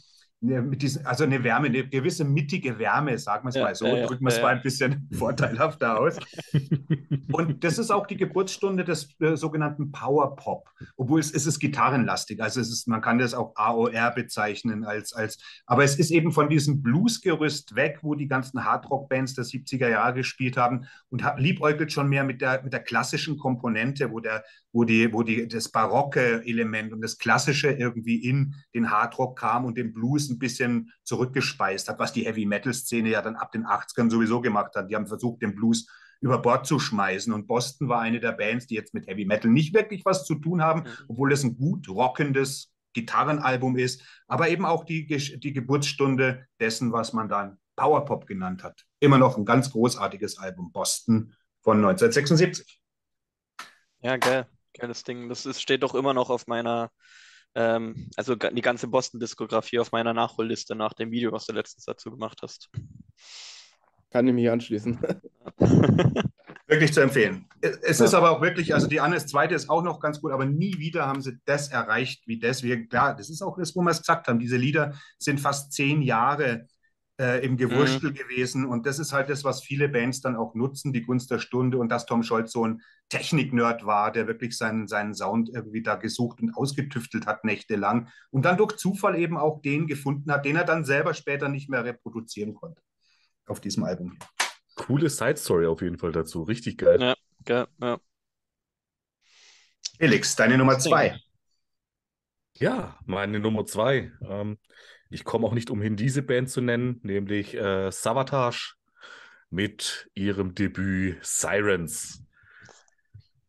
[0.44, 3.86] mit diesen, also eine Wärme, eine gewisse mittige Wärme, sagen wir es ja, mal so,
[3.86, 6.18] ja, drücken wir es ja, mal ein bisschen vorteilhafter aus.
[7.32, 11.60] und das ist auch die Geburtsstunde des äh, sogenannten Power Pop, obwohl es, es ist
[11.60, 16.12] gitarrenlastig, also es ist, man kann das auch AOR bezeichnen als, als aber es ist
[16.12, 21.24] eben von diesem Bluesgerüst weg, wo die ganzen Hardrock-Bands der 70er Jahre gespielt haben und
[21.38, 25.48] liebäugelt schon mehr mit der, mit der klassischen Komponente, wo, der, wo, die, wo die,
[25.48, 30.40] das barocke Element und das Klassische irgendwie in den Hardrock kam und den Blues ein
[30.40, 34.90] bisschen zurückgespeist hat, was die Heavy-Metal-Szene ja dann ab den 80ern sowieso gemacht hat.
[34.90, 35.88] Die haben versucht, den Blues
[36.22, 37.34] über Bord zu schmeißen.
[37.34, 40.36] Und Boston war eine der Bands, die jetzt mit Heavy Metal nicht wirklich was zu
[40.36, 41.06] tun haben, mhm.
[41.10, 47.12] obwohl es ein gut rockendes Gitarrenalbum ist, aber eben auch die, die Geburtsstunde dessen, was
[47.12, 48.86] man dann Powerpop genannt hat.
[49.00, 52.80] Immer noch ein ganz großartiges Album, Boston von 1976.
[54.02, 54.48] Ja, geil.
[54.74, 55.30] Geiles Ding.
[55.30, 56.92] Das ist, steht doch immer noch auf meiner
[57.56, 62.12] ähm, also die ganze Boston-Diskografie auf meiner Nachholliste nach dem Video, was du letztens dazu
[62.12, 62.70] gemacht hast.
[64.12, 65.00] Kann ich mich anschließen.
[66.68, 67.46] wirklich zu empfehlen.
[67.62, 68.06] Es ja.
[68.06, 70.78] ist aber auch wirklich, also die Annes zweite ist auch noch ganz gut, aber nie
[70.80, 72.64] wieder haben sie das erreicht wie das.
[72.64, 74.40] Wir, klar, das ist auch das, wo wir es gesagt haben.
[74.40, 76.68] Diese Lieder sind fast zehn Jahre
[77.24, 78.16] äh, im Gewurstel mhm.
[78.16, 78.66] gewesen.
[78.66, 81.78] Und das ist halt das, was viele Bands dann auch nutzen, die Gunst der Stunde.
[81.78, 85.96] Und dass Tom Scholz so ein Technik-Nerd war, der wirklich seinen, seinen Sound irgendwie da
[85.96, 88.10] gesucht und ausgetüftelt hat nächtelang.
[88.30, 91.70] Und dann durch Zufall eben auch den gefunden hat, den er dann selber später nicht
[91.70, 92.82] mehr reproduzieren konnte
[93.46, 94.18] auf diesem Album.
[94.76, 96.44] Coole Side-Story auf jeden Fall dazu.
[96.44, 97.00] Richtig geil.
[97.00, 98.00] Ja, geil, ja.
[99.98, 101.18] Felix, deine Nummer zwei.
[102.56, 104.12] Ja, meine Nummer zwei.
[104.28, 104.58] Ähm,
[105.14, 108.74] ich komme auch nicht umhin, diese Band zu nennen, nämlich äh, Savatage
[109.52, 112.24] mit ihrem Debüt Sirens.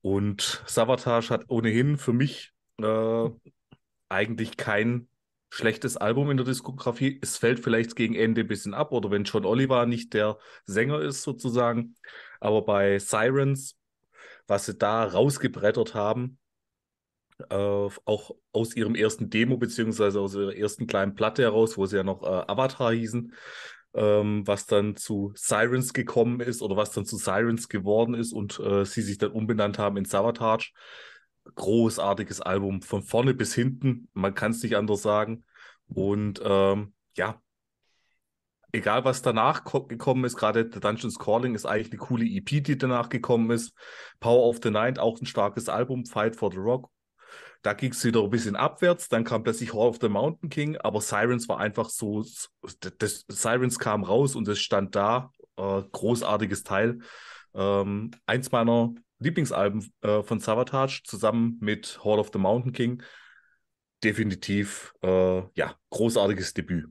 [0.03, 3.31] Und Savatage hat ohnehin für mich äh,
[4.11, 5.09] eigentlich kein
[5.48, 7.18] schlechtes Album in der Diskografie.
[7.22, 11.00] Es fällt vielleicht gegen Ende ein bisschen ab oder wenn John Oliver nicht der Sänger
[11.00, 11.94] ist sozusagen.
[12.40, 13.79] Aber bei Sirens,
[14.46, 16.37] was sie da rausgebrettert haben,
[17.50, 21.96] äh, auch aus ihrem ersten Demo, beziehungsweise aus ihrer ersten kleinen Platte heraus, wo sie
[21.96, 23.33] ja noch äh, Avatar hießen,
[23.94, 28.59] ähm, was dann zu Sirens gekommen ist oder was dann zu Sirens geworden ist und
[28.61, 30.72] äh, sie sich dann umbenannt haben in Savatage.
[31.54, 35.44] Großartiges Album von vorne bis hinten, man kann es nicht anders sagen.
[35.88, 37.40] Und ähm, ja,
[38.74, 42.76] egal was danach gekommen ist, gerade The Dungeons Calling ist eigentlich eine coole EP, die
[42.76, 43.72] danach gekommen ist.
[44.20, 46.90] Power of the Night, auch ein starkes Album, Fight for the Rock,
[47.62, 50.76] da ging es wieder ein bisschen abwärts, dann kam plötzlich Hall of the Mountain King,
[50.76, 52.24] aber Sirens war einfach so,
[52.98, 56.98] das, Sirens kam raus und es stand da, äh, großartiges Teil.
[57.54, 63.02] Ähm, eins meiner Lieblingsalben äh, von Savatage zusammen mit Hall of the Mountain King.
[64.02, 66.88] Definitiv, äh, ja, großartiges Debüt.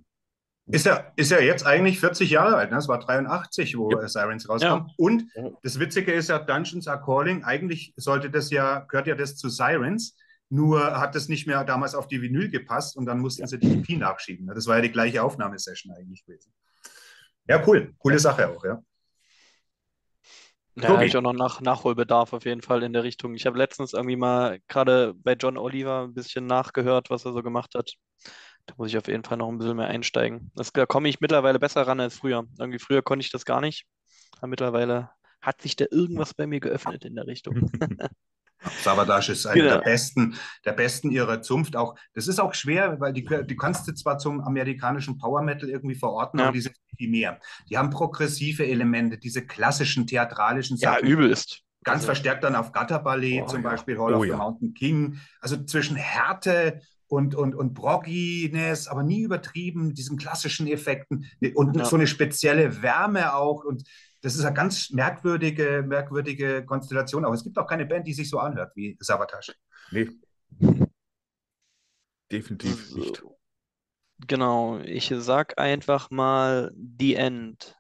[0.66, 2.78] Ist ja, ist ja jetzt eigentlich 40 Jahre alt, ne?
[2.78, 4.08] Das war 83, wo ja.
[4.08, 4.66] Sirens rauskam.
[4.66, 4.88] Ja.
[4.96, 5.26] Und
[5.62, 9.50] das Witzige ist ja, Dungeons are Calling, eigentlich sollte das ja, gehört ja das zu
[9.50, 10.16] Sirens.
[10.54, 13.48] Nur hat das nicht mehr damals auf die Vinyl gepasst und dann mussten ja.
[13.48, 14.46] sie die EP nachschieben.
[14.46, 16.54] Das war ja die gleiche Aufnahmesession eigentlich gewesen.
[17.48, 17.96] Ja, cool.
[17.98, 18.80] Coole Sache auch, ja.
[20.76, 23.34] Ja, habe ich auch noch nach, Nachholbedarf auf jeden Fall in der Richtung.
[23.34, 27.42] Ich habe letztens irgendwie mal gerade bei John Oliver ein bisschen nachgehört, was er so
[27.42, 27.96] gemacht hat.
[28.68, 30.52] Da muss ich auf jeden Fall noch ein bisschen mehr einsteigen.
[30.54, 32.44] Das, da komme ich mittlerweile besser ran als früher.
[32.60, 33.88] Irgendwie früher konnte ich das gar nicht.
[34.38, 35.10] Aber mittlerweile
[35.42, 37.72] hat sich da irgendwas bei mir geöffnet in der Richtung.
[38.82, 39.76] Savadash ist einer genau.
[39.76, 40.36] der besten,
[40.66, 41.76] der besten ihrer Zunft.
[41.76, 45.70] Auch das ist auch schwer, weil die, die kannst du zwar zum amerikanischen Power Metal
[45.70, 46.46] irgendwie verorten, ja.
[46.46, 47.40] aber die sind viel mehr.
[47.70, 51.06] Die haben progressive Elemente, diese klassischen theatralischen Sachen.
[51.06, 51.62] Ja, übelst.
[51.84, 53.70] Ganz also, verstärkt dann auf Gatterballett, oh, zum ja.
[53.70, 54.38] Beispiel Hall oh, of the ja.
[54.38, 55.20] Mountain King.
[55.42, 61.86] Also zwischen Härte und, und, und Brogginess, aber nie übertrieben, diesen klassischen Effekten und ja.
[61.86, 63.64] so eine spezielle Wärme auch.
[63.66, 63.84] Und
[64.24, 67.26] das ist eine ganz merkwürdige, merkwürdige Konstellation.
[67.26, 69.54] Aber es gibt auch keine Band, die sich so anhört wie Sabotage.
[69.92, 70.10] Nee.
[72.32, 73.22] Definitiv nicht.
[74.26, 77.76] Genau, ich sag einfach mal The End.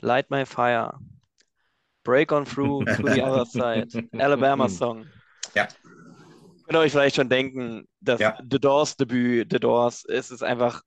[0.00, 1.00] Light My Fire.
[2.04, 4.08] Break on Through to the Other Side.
[4.12, 5.06] Alabama Song.
[5.54, 5.66] Ja.
[6.64, 8.38] Könnt ihr euch vielleicht schon denken, das ja.
[8.48, 10.82] The Doors Debüt, The Doors, es ist einfach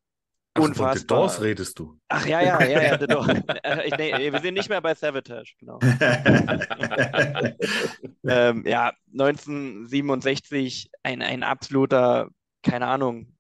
[0.58, 0.92] Ach, Unfassbar.
[0.92, 2.00] Von The Doors redest du.
[2.08, 3.28] Ach ja, ja, ja, ja, The Doors.
[3.64, 5.80] Äh, nee, wir sind nicht mehr bei Savatage, genau.
[8.28, 12.30] ähm, ja, 1967 ein, ein absoluter,
[12.64, 13.34] keine Ahnung,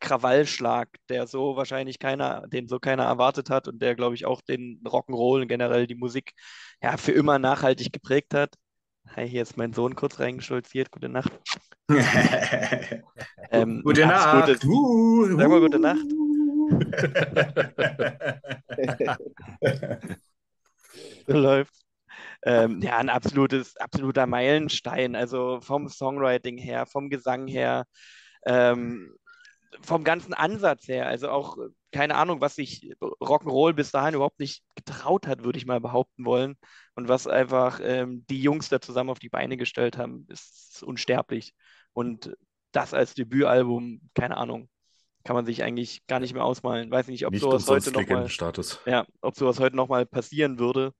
[0.00, 4.42] Krawallschlag, der so wahrscheinlich keiner, den so keiner erwartet hat und der, glaube ich, auch
[4.42, 6.32] den Rock'n'Roll und generell die Musik
[6.82, 8.52] ja für immer nachhaltig geprägt hat.
[9.06, 10.90] Hey, hier ist mein Sohn kurz reingeschulziert.
[10.90, 11.32] Gute Nacht.
[13.50, 14.46] ähm, gute Nacht.
[14.46, 16.04] Gute, uh, sag mal gute Nacht.
[21.26, 21.74] Läuft.
[22.44, 25.16] Ähm, ja, ein absolutes, absoluter Meilenstein.
[25.16, 27.84] Also vom Songwriting her, vom Gesang her,
[28.46, 29.14] ähm,
[29.82, 31.06] vom ganzen Ansatz her.
[31.06, 31.56] Also auch,
[31.92, 36.24] keine Ahnung, was sich Rock'n'Roll bis dahin überhaupt nicht getraut hat, würde ich mal behaupten
[36.24, 36.56] wollen.
[36.94, 41.54] Und was einfach ähm, die Jungs da zusammen auf die Beine gestellt haben, ist unsterblich.
[41.92, 42.34] Und
[42.72, 44.68] das als Debütalbum, keine Ahnung,
[45.28, 46.90] kann man sich eigentlich gar nicht mehr ausmalen.
[46.90, 48.26] Weiß nicht, ob nicht sowas heute noch mal,
[48.86, 50.94] ja, ob sowas heute noch mal passieren würde.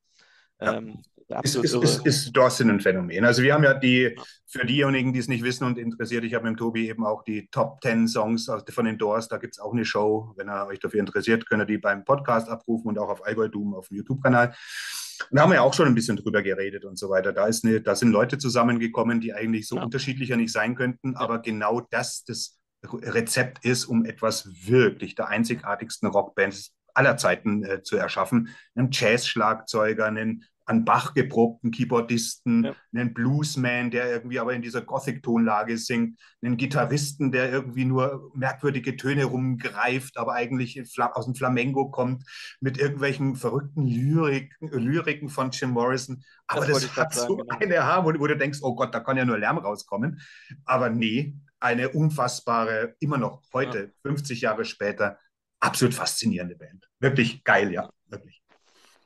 [0.61, 0.75] Ja.
[0.75, 0.99] Ähm,
[1.43, 3.25] ist, ist, ist, ist Dawson ein Phänomen.
[3.25, 4.15] Also wir haben ja die,
[4.45, 7.25] für diejenigen, die es nicht wissen und interessiert, ich habe mit dem Tobi eben auch
[7.25, 10.35] die Top 10 Songs von den Doors, da gibt es auch eine Show.
[10.37, 13.49] Wenn ihr euch dafür interessiert, könnt ihr die beim Podcast abrufen und auch auf Allgäu
[13.49, 14.49] Doom auf dem YouTube-Kanal.
[14.49, 17.33] Und da haben wir ja auch schon ein bisschen drüber geredet und so weiter.
[17.33, 19.85] Da, ist eine, da sind Leute zusammengekommen, die eigentlich so ja.
[19.85, 26.09] unterschiedlicher nicht sein könnten, aber genau das das Rezept ist, um etwas wirklich der einzigartigsten
[26.09, 28.51] Rockbands aller Zeiten äh, zu erschaffen.
[28.75, 32.75] Einen Jazz-Schlagzeuger, einen an Bach geprobten Keyboardisten, ja.
[32.95, 38.95] einen Bluesman, der irgendwie aber in dieser Gothic-Tonlage singt, einen Gitarristen, der irgendwie nur merkwürdige
[38.97, 40.81] Töne rumgreift, aber eigentlich
[41.15, 42.25] aus dem Flamengo kommt,
[42.61, 46.23] mit irgendwelchen verrückten Lyriken, Lyriken von Jim Morrison.
[46.47, 47.59] Aber das, das hat so genau.
[47.59, 50.21] eine Harmonie, wo du denkst, oh Gott, da kann ja nur Lärm rauskommen.
[50.67, 54.11] Aber nee, eine unfassbare, immer noch heute, ja.
[54.11, 55.19] 50 Jahre später,
[55.61, 56.89] absolut faszinierende Band.
[57.01, 58.43] Wirklich geil, ja, wirklich.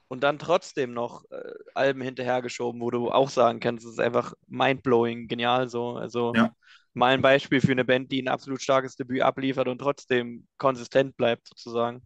[0.09, 1.41] Und dann trotzdem noch äh,
[1.75, 5.97] Alben hinterhergeschoben, wo du auch sagen kannst, es ist einfach mindblowing, genial so.
[5.97, 6.55] Also ja.
[6.93, 11.17] mal ein Beispiel für eine Band, die ein absolut starkes Debüt abliefert und trotzdem konsistent
[11.17, 12.03] bleibt, sozusagen.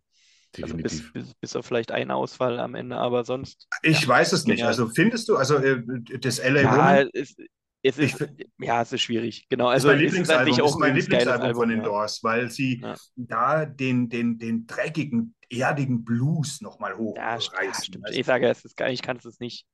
[0.62, 3.66] Also bis, bis, bis, auf vielleicht einen Ausfall am Ende, aber sonst.
[3.82, 4.58] Ich ja, weiß es nicht.
[4.58, 4.68] Genial.
[4.68, 5.82] Also findest du, also äh,
[6.20, 7.40] das LA ja, Woman, ist,
[7.86, 9.46] es ist, ich, ja, es ist schwierig.
[9.48, 9.68] Genau.
[9.68, 11.82] Also ist mein Lieblingsalbum, ist, auch mein Lieblingsalbum von den.
[11.82, 12.94] Doors, weil sie ja.
[13.16, 17.52] da den, den, den dreckigen, erdigen Blues nochmal hochreißen.
[17.54, 18.10] Ja, stimmt.
[18.12, 19.66] Ich sage, es ist gar, ich kann es nicht.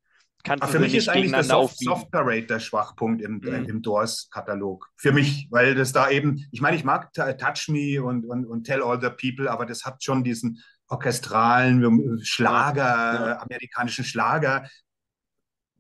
[0.45, 3.65] Kannst für mich ist eigentlich der Soft, Soft, Parade der Schwachpunkt im, mhm.
[3.69, 4.89] im Doors-Katalog.
[4.97, 8.65] Für mich, weil das da eben, ich meine, ich mag Touch Me und, und, und
[8.65, 13.41] Tell All the People, aber das hat schon diesen orchestralen Schlager, ja.
[13.41, 14.69] amerikanischen Schlager,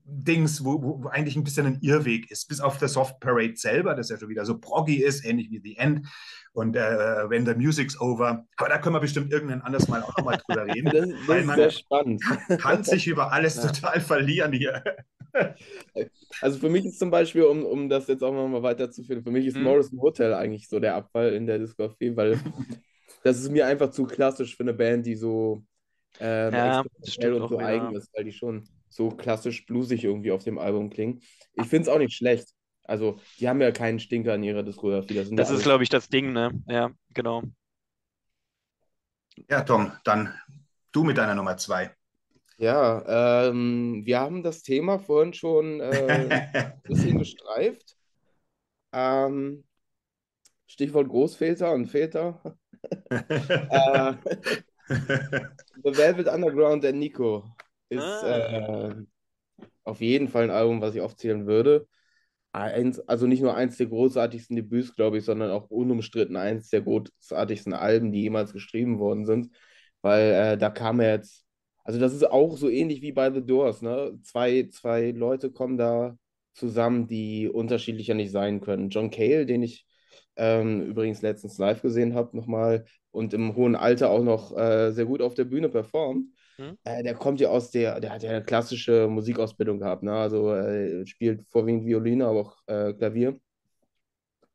[0.04, 3.94] Dings, wo, wo, eigentlich ein bisschen ein Irrweg ist, bis auf der Soft Parade selber,
[3.94, 6.06] das ja schon wieder so proggy ist, ähnlich wie The End
[6.52, 8.46] und äh, When the Music's Over.
[8.56, 10.90] Aber da können wir bestimmt irgendwann anders mal auch nochmal drüber reden.
[10.92, 12.22] Das, das weil man sehr spannend.
[12.58, 13.70] kann sich über alles ja.
[13.70, 14.82] total verlieren hier.
[16.42, 19.46] Also für mich ist zum Beispiel, um, um das jetzt auch nochmal weiterzuführen, für mich
[19.46, 19.62] ist hm.
[19.62, 22.38] Morrison Hotel eigentlich so der Abfall in der Diskografie, weil
[23.24, 25.64] das ist mir einfach zu klassisch für eine Band, die so
[26.20, 30.58] ähm, ja, und so eigen ist, weil die schon so klassisch bluesig irgendwie auf dem
[30.58, 31.20] Album klingen.
[31.54, 32.48] Ich finde es auch nicht schlecht.
[32.84, 35.14] Also, die haben ja keinen Stinker in ihrer Diskografie.
[35.14, 36.50] Das, das ist, glaube ich, das Ding, ne?
[36.66, 37.42] Ja, genau.
[39.48, 40.34] Ja, Tom, dann
[40.90, 41.94] du mit deiner Nummer zwei.
[42.58, 47.96] Ja, ähm, wir haben das Thema vorhin schon äh, ein bisschen gestreift.
[48.92, 49.64] Ähm,
[50.66, 52.40] Stichwort Großväter und Väter.
[53.10, 54.14] äh,
[54.88, 57.44] The Velvet Underground der Nico
[57.92, 58.88] ist ah.
[58.90, 58.94] äh,
[59.84, 61.86] auf jeden Fall ein Album, was ich aufzählen würde.
[62.52, 66.82] Eins, also nicht nur eins der großartigsten Debüts, glaube ich, sondern auch unumstritten eins der
[66.82, 69.50] großartigsten Alben, die jemals geschrieben worden sind.
[70.02, 71.46] Weil äh, da kam er jetzt,
[71.84, 74.18] also das ist auch so ähnlich wie bei The Doors, ne?
[74.22, 76.16] Zwei, zwei Leute kommen da
[76.54, 78.90] zusammen, die unterschiedlicher nicht sein können.
[78.90, 79.86] John Cale, den ich
[80.36, 85.06] ähm, übrigens letztens live gesehen habe, nochmal und im hohen Alter auch noch äh, sehr
[85.06, 86.26] gut auf der Bühne performt.
[86.56, 86.76] Hm?
[86.84, 90.12] Äh, der kommt ja aus der, der hat ja eine klassische Musikausbildung gehabt, ne?
[90.12, 93.40] Also äh, spielt vorwiegend Violine, aber auch äh, Klavier.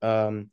[0.01, 0.51] Ähm,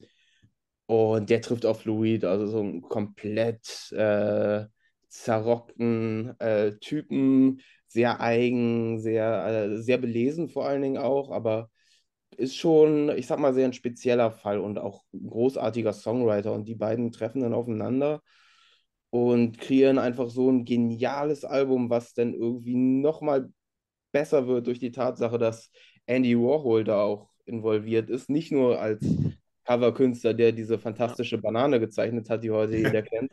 [0.87, 4.66] und der trifft auf Fluid, also so einen komplett äh,
[5.09, 11.70] zerrockten äh, Typen, sehr eigen, sehr, äh, sehr belesen vor allen Dingen auch, aber
[12.37, 16.52] ist schon, ich sag mal, sehr ein spezieller Fall und auch ein großartiger Songwriter.
[16.52, 18.22] Und die beiden treffen dann aufeinander
[19.14, 23.48] und kreieren einfach so ein geniales Album, was dann irgendwie nochmal
[24.11, 25.70] besser wird durch die Tatsache, dass
[26.07, 28.29] Andy Warhol da auch involviert ist.
[28.29, 29.07] Nicht nur als
[29.66, 33.31] Coverkünstler, der diese fantastische Banane gezeichnet hat, die heute jeder kennt,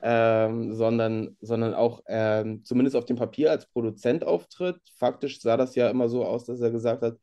[0.00, 4.80] ähm, sondern, sondern auch ähm, zumindest auf dem Papier als Produzent auftritt.
[4.96, 7.18] Faktisch sah das ja immer so aus, dass er gesagt hat,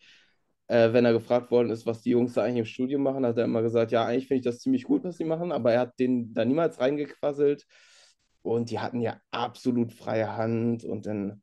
[0.67, 3.37] äh, wenn er gefragt worden ist, was die Jungs da eigentlich im Studio machen, hat
[3.37, 5.81] er immer gesagt, ja, eigentlich finde ich das ziemlich gut, was sie machen, aber er
[5.81, 7.65] hat den da niemals reingequasselt
[8.41, 11.41] und die hatten ja absolut freie Hand und dann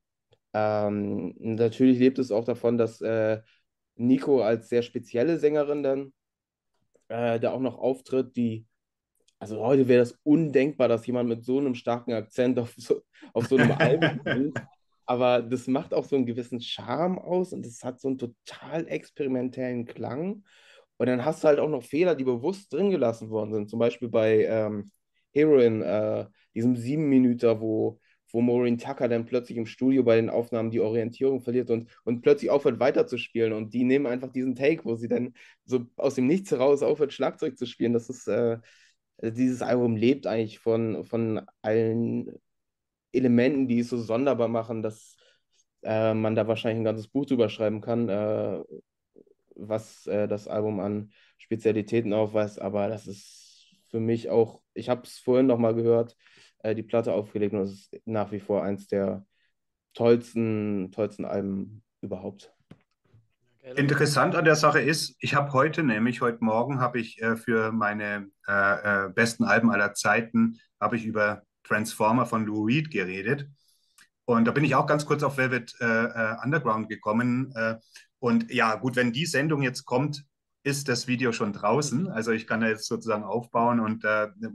[0.54, 3.40] ähm, natürlich lebt es auch davon, dass äh,
[3.96, 6.12] Nico als sehr spezielle Sängerin dann
[7.08, 8.66] äh, da auch noch auftritt, die
[9.42, 13.48] also heute wäre das undenkbar, dass jemand mit so einem starken Akzent auf so, auf
[13.48, 14.54] so einem Album.
[15.06, 18.86] Aber das macht auch so einen gewissen Charme aus und es hat so einen total
[18.88, 20.44] experimentellen Klang.
[20.98, 23.70] Und dann hast du halt auch noch Fehler, die bewusst drin gelassen worden sind.
[23.70, 24.92] Zum Beispiel bei ähm,
[25.32, 27.98] Heroin, äh, diesem sieben Minüter, wo,
[28.30, 32.22] wo Maureen Tucker dann plötzlich im Studio bei den Aufnahmen die Orientierung verliert und, und
[32.22, 33.52] plötzlich aufhört weiterzuspielen.
[33.52, 35.34] Und die nehmen einfach diesen Take, wo sie dann
[35.64, 37.92] so aus dem Nichts heraus aufhört, Schlagzeug zu spielen.
[37.92, 38.58] Das ist, äh,
[39.22, 42.30] dieses Album lebt eigentlich von, von allen
[43.12, 45.16] Elementen, die es so sonderbar machen, dass
[45.82, 48.62] äh, man da wahrscheinlich ein ganzes Buch drüber schreiben kann, äh,
[49.54, 52.60] was äh, das Album an Spezialitäten aufweist.
[52.60, 56.16] Aber das ist für mich auch, ich habe es vorhin nochmal gehört,
[56.58, 59.26] äh, die Platte aufgelegt und es ist nach wie vor eins der
[59.94, 62.52] tollsten, tollsten Alben überhaupt.
[63.76, 67.70] Interessant an der Sache ist, ich habe heute nämlich, heute Morgen habe ich äh, für
[67.70, 73.48] meine äh, äh, besten Alben aller Zeiten, habe ich über Transformer von Lou Reed geredet.
[74.24, 77.52] Und da bin ich auch ganz kurz auf Velvet äh, äh, Underground gekommen.
[77.54, 77.76] Äh,
[78.18, 80.24] und ja, gut, wenn die Sendung jetzt kommt,
[80.62, 82.08] ist das Video schon draußen.
[82.08, 84.04] Also ich kann da jetzt sozusagen aufbauen und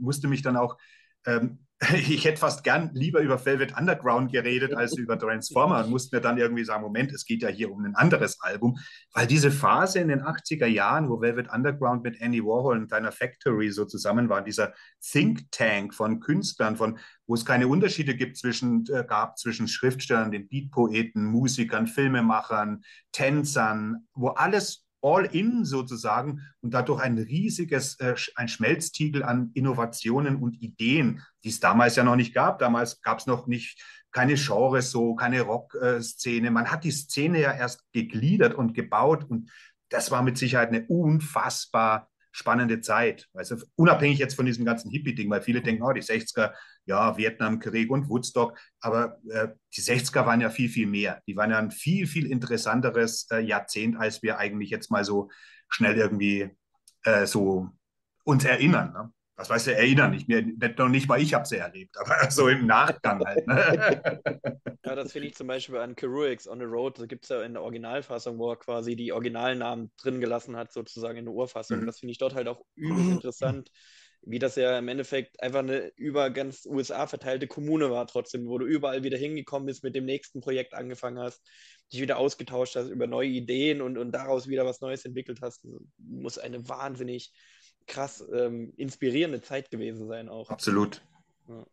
[0.00, 0.78] musste mich dann auch
[1.26, 6.16] ähm, ich hätte fast gern lieber über Velvet Underground geredet als über Transformer und musste
[6.16, 8.78] mir dann irgendwie sagen, Moment, es geht ja hier um ein anderes Album,
[9.12, 13.12] weil diese Phase in den 80er Jahren, wo Velvet Underground mit Andy Warhol und deiner
[13.12, 18.36] Factory so zusammen war, dieser Think Tank von Künstlern, von wo es keine Unterschiede gibt
[18.38, 26.74] zwischen, äh, gab zwischen Schriftstellern, den Beatpoeten, Musikern, Filmemachern, Tänzern, wo alles All-in sozusagen und
[26.74, 32.16] dadurch ein riesiges, äh, ein Schmelztiegel an Innovationen und Ideen, die es damals ja noch
[32.16, 32.58] nicht gab.
[32.58, 36.50] Damals gab es noch nicht keine Genres so, keine Rock-Szene.
[36.50, 39.50] Man hat die Szene ja erst gegliedert und gebaut und
[39.90, 43.26] das war mit Sicherheit eine unfassbar spannende Zeit.
[43.34, 46.52] Also unabhängig jetzt von diesem ganzen Hippie-Ding, weil viele denken, oh, die 60er,
[46.86, 51.20] ja, Vietnamkrieg und Woodstock, aber äh, die 60er waren ja viel, viel mehr.
[51.26, 55.30] Die waren ja ein viel, viel interessanteres äh, Jahrzehnt, als wir eigentlich jetzt mal so
[55.68, 56.48] schnell irgendwie
[57.02, 57.70] äh, so
[58.24, 58.92] uns erinnern.
[58.92, 59.12] Ne?
[59.38, 60.12] Was weißt du, erinnern.
[60.14, 63.46] Ich mir nicht, noch nicht mal ich habe sie erlebt, aber so im Nachgang halt.
[63.46, 64.20] Ne?
[64.84, 66.98] Ja, das finde ich zum Beispiel an Kerouacs on the Road.
[66.98, 70.72] Da gibt es ja in der Originalfassung, wo er quasi die Originalnamen drin gelassen hat,
[70.72, 71.80] sozusagen in der Urfassung.
[71.80, 71.86] Mhm.
[71.86, 73.70] Das finde ich dort halt auch übel interessant,
[74.22, 78.56] wie das ja im Endeffekt einfach eine über ganz USA verteilte Kommune war, trotzdem, wo
[78.56, 81.42] du überall wieder hingekommen bist, mit dem nächsten Projekt angefangen hast,
[81.92, 85.64] dich wieder ausgetauscht hast über neue Ideen und, und daraus wieder was Neues entwickelt hast.
[85.64, 87.32] Das muss eine wahnsinnig
[87.88, 90.50] krass ähm, inspirierende Zeit gewesen sein auch.
[90.50, 91.02] Absolut.
[91.48, 91.66] Ja.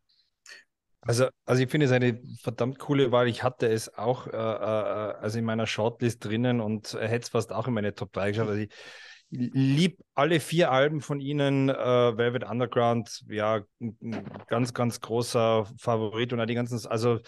[1.01, 3.27] Also, also ich finde es eine verdammt coole Wahl.
[3.27, 7.51] Ich hatte es auch äh, äh, also in meiner Shortlist drinnen und hätte es fast
[7.51, 8.49] auch in meine Top 3 geschafft.
[8.49, 8.71] Also ich
[9.29, 11.69] liebe alle vier Alben von Ihnen.
[11.69, 17.19] Äh, Velvet Underground, ja, ein ganz, ganz großer Favorit und auch die ganzen, also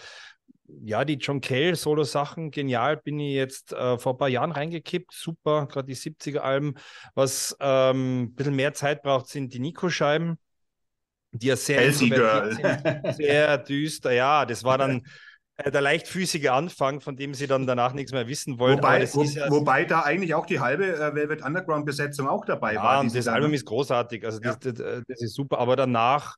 [0.82, 5.12] ja, die John Cale Solo-Sachen, genial, bin ich jetzt äh, vor ein paar Jahren reingekippt,
[5.12, 6.74] super, gerade die 70er-Alben.
[7.14, 10.38] Was ähm, ein bisschen mehr Zeit braucht, sind die Nico-Scheiben,
[11.32, 12.14] die ja sehr, sind,
[13.16, 15.02] sehr düster, ja, das war dann
[15.58, 18.78] äh, der leichtfüßige Anfang, von dem sie dann danach nichts mehr wissen wollen.
[18.78, 22.82] Wobei, wo, ja, wobei da eigentlich auch die halbe äh, Velvet Underground-Besetzung auch dabei ja,
[22.82, 23.04] war.
[23.04, 24.54] Das Album ist großartig, also ja.
[24.54, 26.36] das, das, das, ist super, aber danach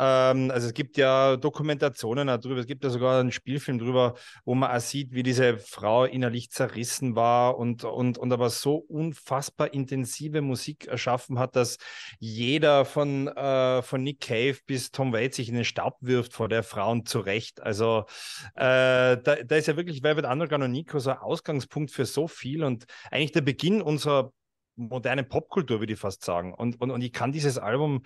[0.00, 4.14] ähm, also es gibt ja Dokumentationen darüber, es gibt ja sogar einen Spielfilm darüber,
[4.46, 8.76] wo man auch sieht, wie diese Frau innerlich zerrissen war und, und, und aber so
[8.76, 11.76] unfassbar intensive Musik erschaffen hat, dass
[12.18, 16.48] jeder von, äh, von Nick Cave bis Tom Waits sich in den Staub wirft vor
[16.48, 17.60] der Frau und zurecht.
[17.60, 18.06] Also
[18.54, 22.26] äh, da, da ist ja wirklich Velvet Underground und Nico so ein Ausgangspunkt für so
[22.26, 24.32] viel und eigentlich der Beginn unserer
[24.76, 26.54] modernen Popkultur, würde ich fast sagen.
[26.54, 28.02] Und, und, und ich kann dieses Album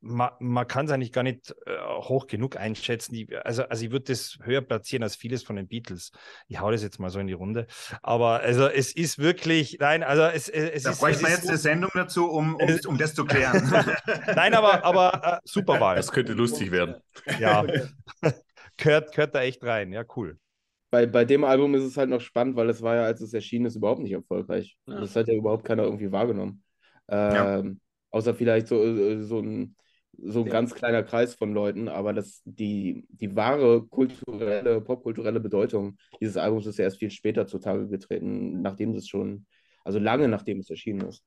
[0.00, 3.14] man, man kann es eigentlich gar nicht äh, hoch genug einschätzen.
[3.14, 6.12] Ich, also, also ich würde das höher platzieren als vieles von den Beatles.
[6.48, 7.66] Ich hau das jetzt mal so in die Runde.
[8.02, 11.00] Aber also es ist wirklich, nein, also es, es da ist.
[11.00, 13.72] Da bräuchte man jetzt eine Sendung dazu, um, um, um das zu klären.
[14.36, 15.96] nein, aber, aber äh, super Wahl.
[15.96, 16.96] Das könnte lustig werden.
[17.38, 17.64] Ja,
[18.76, 19.92] gehört, gehört da echt rein.
[19.92, 20.38] Ja, cool.
[20.90, 23.32] Bei, bei dem Album ist es halt noch spannend, weil es war ja, als es
[23.32, 24.76] erschienen ist, überhaupt nicht erfolgreich.
[24.86, 25.00] Ja.
[25.00, 26.64] Das hat ja überhaupt keiner irgendwie wahrgenommen.
[27.08, 27.62] Ähm, ja.
[28.10, 29.76] Außer vielleicht so, äh, so ein,
[30.22, 30.52] so ein ja.
[30.52, 36.66] ganz kleiner Kreis von Leuten, aber das, die, die wahre kulturelle, popkulturelle Bedeutung dieses Albums
[36.66, 39.46] ist ja erst viel später zutage getreten, nachdem es schon,
[39.84, 41.24] also lange nachdem es erschienen ist.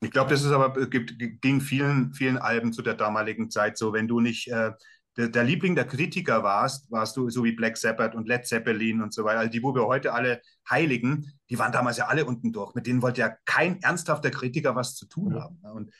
[0.00, 3.92] Ich glaube, das ist aber, gibt, ging vielen, vielen Alben zu der damaligen Zeit so,
[3.92, 4.72] wenn du nicht äh,
[5.16, 9.02] der, der, Liebling der Kritiker warst, warst du so wie Black Sabbath und Led Zeppelin
[9.02, 12.24] und so weiter, also die, wo wir heute alle heiligen, die waren damals ja alle
[12.24, 12.74] unten durch.
[12.74, 15.58] Mit denen wollte ja kein ernsthafter Kritiker was zu tun haben.
[15.62, 15.72] Ne?
[15.72, 15.90] Und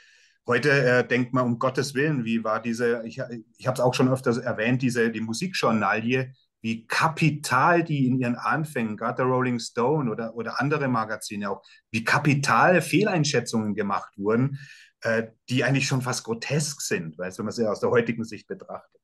[0.49, 3.21] Heute äh, denkt man, um Gottes Willen, wie war diese, ich,
[3.59, 8.37] ich habe es auch schon öfters erwähnt, diese, die Musikjournalie, wie kapital die in ihren
[8.37, 14.61] Anfängen, gerade der Rolling Stone oder, oder andere Magazine auch, wie kapital Fehleinschätzungen gemacht wurden,
[15.01, 18.47] äh, die eigentlich schon fast grotesk sind, weißt, wenn man sie aus der heutigen Sicht
[18.47, 19.01] betrachtet.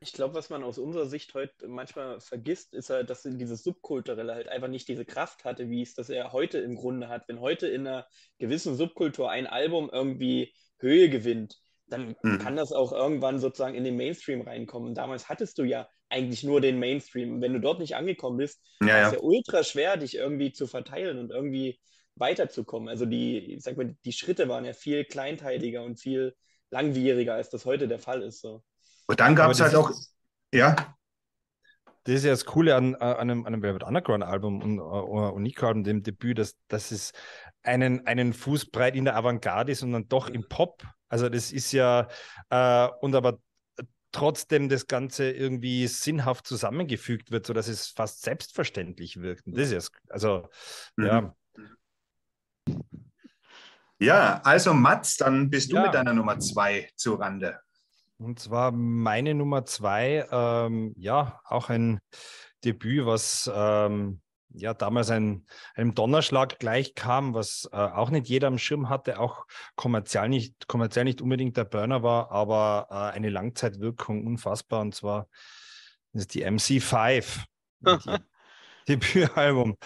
[0.00, 4.34] Ich glaube, was man aus unserer Sicht heute manchmal vergisst, ist halt, dass dieses Subkulturelle
[4.34, 7.28] halt einfach nicht diese Kraft hatte, wie es das er heute im Grunde hat.
[7.28, 8.06] Wenn heute in einer
[8.38, 12.38] gewissen Subkultur ein Album irgendwie Höhe gewinnt, dann mhm.
[12.38, 14.94] kann das auch irgendwann sozusagen in den Mainstream reinkommen.
[14.94, 17.34] Damals hattest du ja eigentlich nur den Mainstream.
[17.34, 20.52] Und wenn du dort nicht angekommen bist, ja, ist es ja ultra schwer, dich irgendwie
[20.52, 21.78] zu verteilen und irgendwie
[22.16, 22.88] weiterzukommen.
[22.88, 26.34] Also die, ich sag mal, die Schritte waren ja viel kleinteiliger und viel
[26.70, 28.40] langwieriger, als das heute der Fall ist.
[28.40, 28.62] So.
[29.12, 29.90] Und dann gab es halt auch,
[30.54, 30.74] ja.
[32.04, 35.84] Das ist ja das Coole an, an einem, an einem Velvet Underground-Album und, und Nico-Album,
[35.84, 37.12] dem Debüt, dass, dass es
[37.62, 40.82] einen, einen Fuß breit in der Avantgarde ist und dann doch im Pop.
[41.10, 42.08] Also das ist ja,
[42.48, 43.38] äh, und aber
[44.12, 49.46] trotzdem das Ganze irgendwie sinnhaft zusammengefügt wird, sodass es fast selbstverständlich wirkt.
[49.46, 50.48] Und das ist also,
[50.96, 51.04] mhm.
[51.04, 51.36] ja.
[53.98, 55.82] Ja, also Mats, dann bist du ja.
[55.82, 57.60] mit deiner Nummer zwei zu Rande.
[58.22, 62.00] Und zwar meine Nummer zwei, ähm, ja, auch ein
[62.64, 64.20] Debüt, was ähm,
[64.54, 69.46] ja damals ein, einem Donnerschlag gleichkam, was äh, auch nicht jeder am Schirm hatte, auch
[69.74, 74.82] kommerziell nicht, kommerziell nicht unbedingt der Burner war, aber äh, eine Langzeitwirkung unfassbar.
[74.82, 75.28] Und zwar
[76.12, 77.44] ist die MC5.
[78.88, 79.76] Debütalbum.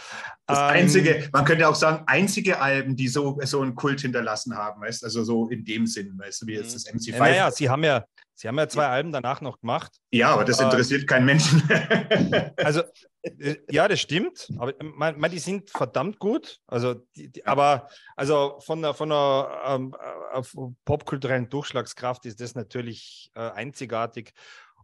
[0.47, 4.57] Das einzige, ähm, man könnte auch sagen, einzige Alben, die so, so einen Kult hinterlassen
[4.57, 7.18] haben, weißt also so in dem Sinn, weißt du, wie jetzt das MC5.
[7.18, 8.90] Naja, sie haben ja, sie haben ja zwei ja.
[8.90, 9.92] Alben danach noch gemacht.
[10.12, 11.62] Ja, aber das interessiert ähm, keinen Menschen.
[12.57, 12.82] also,
[13.22, 16.61] äh, ja, das stimmt, aber man, man, die sind verdammt gut.
[16.68, 19.97] Also, die, die, aber also von der, von der ähm,
[20.32, 20.42] äh,
[20.84, 24.32] popkulturellen Durchschlagskraft ist das natürlich äh, einzigartig.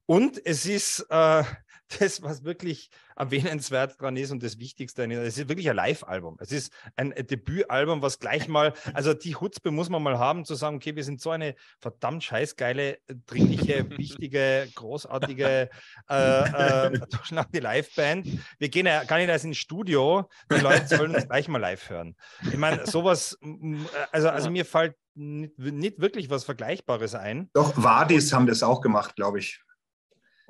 [0.07, 1.45] Und es ist äh,
[2.01, 6.39] das, was wirklich erwähnenswert dran ist und das Wichtigste, es ist wirklich ein Live-Album.
[6.41, 10.55] Es ist ein Debütalbum, was gleich mal, also die Hutzpe muss man mal haben, zu
[10.55, 15.69] sagen, okay, wir sind so eine verdammt scheißgeile, dringliche, wichtige, großartige,
[16.09, 17.01] äh, äh,
[17.53, 18.27] die Live-Band.
[18.59, 21.91] Wir gehen ja gar nicht erst ins Studio, die Leute sollen uns gleich mal live
[21.91, 22.17] hören.
[22.51, 23.39] Ich meine, sowas,
[24.11, 27.51] also, also mir fällt nicht, nicht wirklich was Vergleichbares ein.
[27.53, 29.63] Doch, Wadis haben das auch gemacht, glaube ich.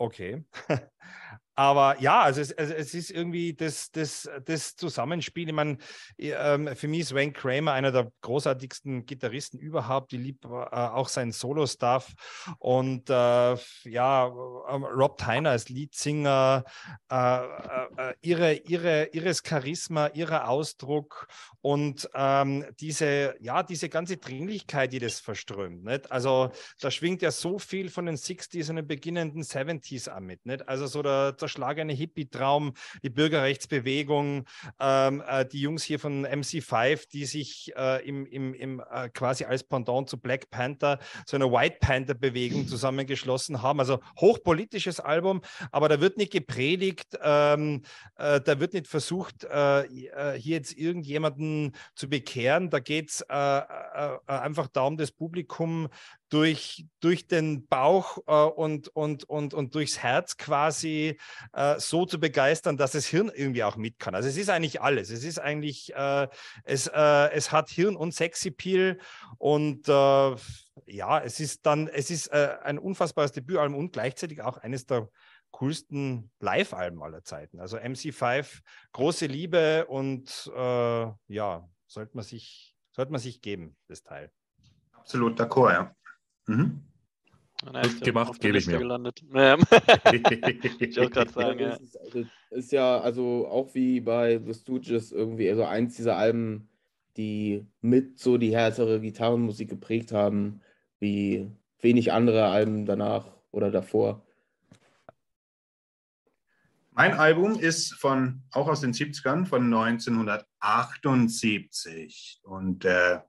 [0.02, 0.42] Okay.
[1.54, 5.48] Aber ja, also es, also es ist irgendwie das, das, das Zusammenspiel.
[5.48, 5.76] Ich meine,
[6.18, 10.12] ähm, für mich ist Wayne Kramer einer der großartigsten Gitarristen überhaupt.
[10.14, 12.12] Ich liebe äh, auch seinen Solo-Stuff.
[12.58, 14.26] Und äh, ja,
[14.70, 16.64] ähm, Rob Tyner als Leadsinger,
[17.10, 21.28] äh, äh, äh, ihre, ihre, ihres Charisma, ihrer Ausdruck
[21.60, 25.84] und ähm, diese, ja, diese ganze Dringlichkeit, die das verströmt.
[25.84, 26.10] Nicht?
[26.10, 26.50] Also
[26.80, 30.46] da schwingt ja so viel von den 60s und den beginnenden 70s an mit.
[30.46, 30.66] Nicht?
[30.66, 34.44] Also so der zerschlagene Hippie-Traum, die Bürgerrechtsbewegung,
[34.78, 39.44] ähm, äh, die Jungs hier von MC5, die sich äh, im, im, im äh, quasi
[39.44, 43.80] als Pendant zu Black Panther, so einer White Panther-Bewegung zusammengeschlossen haben.
[43.80, 47.82] Also hochpolitisches Album, aber da wird nicht gepredigt, ähm,
[48.16, 52.70] äh, da wird nicht versucht, äh, äh, hier jetzt irgendjemanden zu bekehren.
[52.70, 55.88] Da geht es einfach darum, das Publikum
[56.32, 61.18] durch, durch den Bauch äh, und, und, und, und durchs Herz quasi
[61.52, 64.14] äh, so zu begeistern, dass das Hirn irgendwie auch mit kann.
[64.14, 65.10] Also es ist eigentlich alles.
[65.10, 66.28] Es ist eigentlich, äh,
[66.64, 68.98] es, äh, es hat Hirn und Sexappeal
[69.36, 70.36] und äh,
[70.86, 75.10] ja, es ist dann, es ist äh, ein unfassbares Debütalbum und gleichzeitig auch eines der
[75.50, 77.60] coolsten Live-Alben aller Zeiten.
[77.60, 78.62] Also MC5,
[78.92, 84.32] große Liebe und ja, sollte man sich, sollte man sich geben, das Teil.
[84.92, 85.94] Absolut d'accord, ja.
[86.46, 86.82] Mhm.
[87.64, 88.78] Gut gemacht, gebe ich mir.
[88.78, 89.22] Gelandet.
[89.32, 89.56] Ja.
[90.80, 91.76] ich auch gerade sagen, ja.
[91.76, 96.68] Ist, also, ist ja also auch wie bei The Stooges irgendwie, also eins dieser Alben,
[97.16, 100.60] die mit so die härtere Gitarrenmusik geprägt haben,
[100.98, 104.26] wie wenig andere Alben danach oder davor.
[106.94, 112.40] Mein Album ist von, auch aus den 70ern, von 1978.
[112.42, 113.20] Und äh,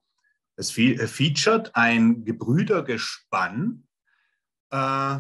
[0.55, 3.83] es featured ein Gebrüdergespann.
[4.71, 5.19] Äh,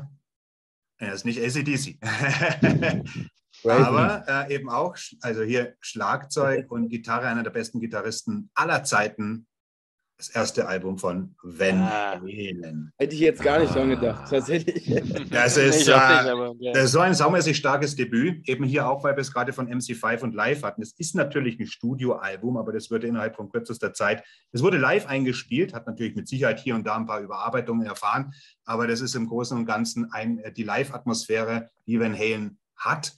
[0.97, 1.99] er ist nicht ACDC.
[3.63, 9.47] Aber äh, eben auch, also hier Schlagzeug und Gitarre, einer der besten Gitarristen aller Zeiten,
[10.17, 12.21] das erste Album von Van ah.
[12.21, 12.93] Halen.
[12.97, 15.29] Hätte ich jetzt gar nicht dran gedacht, tatsächlich.
[15.29, 16.87] Das ist, äh, aber, ja.
[16.87, 20.33] so ein saumäßig starkes Debüt, eben hier auch, weil wir es gerade von MC5 und
[20.33, 20.81] live hatten.
[20.81, 25.07] Es ist natürlich ein Studioalbum, aber das wurde innerhalb von kürzester Zeit, es wurde live
[25.07, 28.33] eingespielt, hat natürlich mit Sicherheit hier und da ein paar Überarbeitungen erfahren,
[28.65, 33.13] aber das ist im Großen und Ganzen ein, äh, die Live-Atmosphäre, die Van Halen hat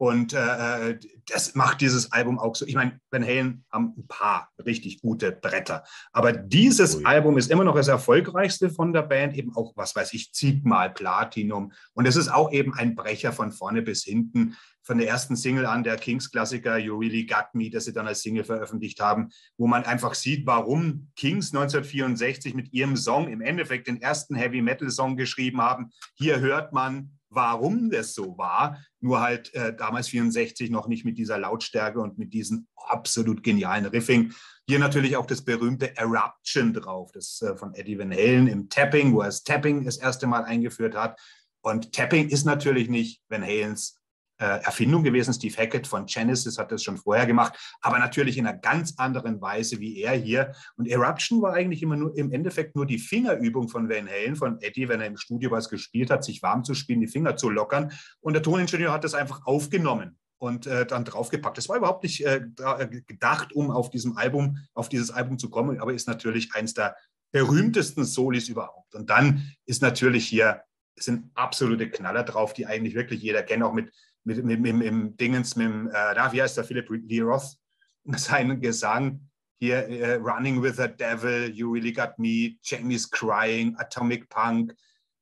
[0.00, 2.64] und äh, äh, das macht dieses Album auch so.
[2.64, 5.84] Ich meine, Van Halen haben ein paar richtig gute Bretter.
[6.10, 7.04] Aber dieses Ui.
[7.04, 10.88] Album ist immer noch das erfolgreichste von der Band, eben auch, was weiß ich, zigmal
[10.88, 11.72] Platinum.
[11.92, 14.56] Und es ist auch eben ein Brecher von vorne bis hinten.
[14.82, 18.22] Von der ersten Single an, der Kings-Klassiker You Really Got Me, das sie dann als
[18.22, 19.28] Single veröffentlicht haben,
[19.58, 25.18] wo man einfach sieht, warum Kings 1964 mit ihrem Song im Endeffekt den ersten Heavy-Metal-Song
[25.18, 25.90] geschrieben haben.
[26.14, 31.16] Hier hört man, warum das so war, nur halt äh, damals 64 noch nicht mit
[31.16, 34.34] dieser Lautstärke und mit diesem absolut genialen Riffing.
[34.66, 39.14] Hier natürlich auch das berühmte Eruption drauf, das äh, von Eddie Van Halen im Tapping,
[39.14, 41.18] wo er das Tapping das erste Mal eingeführt hat.
[41.62, 43.99] Und Tapping ist natürlich nicht Van Halens
[44.44, 45.34] Erfindung gewesen.
[45.34, 49.40] Steve Hackett von Genesis hat das schon vorher gemacht, aber natürlich in einer ganz anderen
[49.40, 50.52] Weise wie er hier.
[50.76, 54.60] Und Eruption war eigentlich immer nur im Endeffekt nur die Fingerübung von Van Halen, von
[54.60, 57.50] Eddie, wenn er im Studio was gespielt hat, sich warm zu spielen, die Finger zu
[57.50, 57.92] lockern.
[58.20, 61.58] Und der Toningenieur hat das einfach aufgenommen und äh, dann draufgepackt.
[61.58, 65.50] Das war überhaupt nicht äh, äh gedacht, um auf diesem Album, auf dieses Album zu
[65.50, 66.96] kommen, aber ist natürlich eins der
[67.32, 68.94] berühmtesten Solis überhaupt.
[68.94, 70.62] Und dann ist natürlich hier
[70.96, 73.90] sind absolute Knaller drauf, die eigentlich wirklich jeder kennt, auch mit
[74.24, 77.56] mit, mit, mit, mit Dingens, mit äh, da, wie heißt der, Philip Lee Roth,
[78.16, 79.20] seinen Gesang
[79.58, 84.74] hier, äh, Running with the Devil, You Really Got Me, Jamie's Crying, Atomic Punk,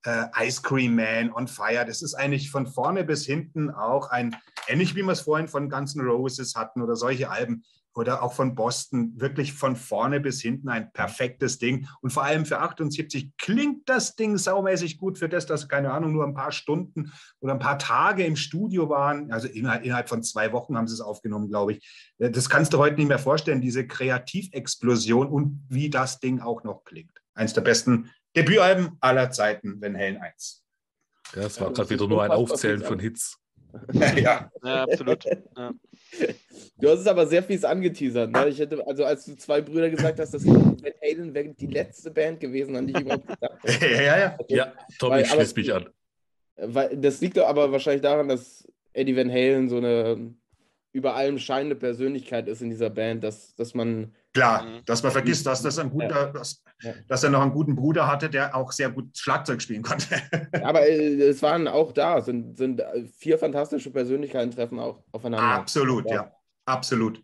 [0.07, 1.85] äh, Ice Cream Man, On Fire.
[1.85, 4.37] Das ist eigentlich von vorne bis hinten auch ein,
[4.69, 7.65] ähnlich wie wir es vorhin von Guns N' Roses hatten oder solche Alben,
[7.99, 11.89] oder auch von Boston wirklich von vorne bis hinten ein perfektes Ding.
[12.01, 16.13] Und vor allem für 78 klingt das Ding saumäßig gut für das, dass, keine Ahnung,
[16.13, 19.33] nur ein paar Stunden oder ein paar Tage im Studio waren.
[19.33, 22.15] Also innerhalb, innerhalb von zwei Wochen haben sie es aufgenommen, glaube ich.
[22.19, 26.85] Das kannst du heute nicht mehr vorstellen, diese Kreativexplosion und wie das Ding auch noch
[26.85, 27.13] klingt.
[27.35, 30.65] Eins der besten Debütalben aller Zeiten, wenn Hellen 1.
[31.35, 33.39] Ja, es war gerade wieder nur ein Aufzählen von Hits.
[33.93, 34.51] ja.
[34.63, 35.25] ja, absolut.
[35.57, 35.73] Ja.
[36.81, 38.31] Du hast es aber sehr fies angeteasert.
[38.31, 38.49] Ne?
[38.49, 42.11] Ich hätte, also als du zwei Brüder gesagt hast, dass Van Halen wäre die letzte
[42.11, 43.85] Band gewesen, an die ich überhaupt gedacht habe.
[43.85, 44.37] ja, ja, ja.
[44.39, 45.89] Also, ja, Tommy, schließt mich an.
[46.57, 50.35] Weil, das liegt aber wahrscheinlich daran, dass Eddie Van Halen so eine
[50.93, 54.15] über allem scheinende Persönlichkeit ist in dieser Band, dass, dass man.
[54.33, 54.85] Klar, mhm.
[54.85, 56.33] dass man vergisst, dass, das ein guter, ja.
[56.33, 56.63] dass,
[57.09, 60.07] dass er noch einen guten Bruder hatte, der auch sehr gut Schlagzeug spielen konnte.
[60.63, 62.83] Aber äh, es waren auch da, sind, sind
[63.17, 65.47] vier fantastische Persönlichkeiten treffen auch aufeinander.
[65.47, 66.15] Absolut, ja.
[66.15, 66.33] ja.
[66.67, 67.23] Absolut.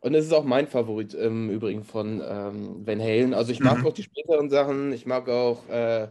[0.00, 3.34] Und es ist auch mein Favorit im Übrigen von ähm, Van Halen.
[3.34, 3.86] Also ich mag mhm.
[3.86, 6.08] auch die späteren Sachen, ich mag auch äh,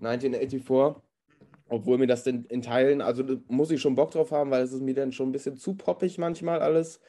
[0.00, 0.64] 1984
[1.70, 4.72] obwohl mir das in, in Teilen, also muss ich schon Bock drauf haben, weil es
[4.72, 7.00] ist mir dann schon ein bisschen zu poppig manchmal alles.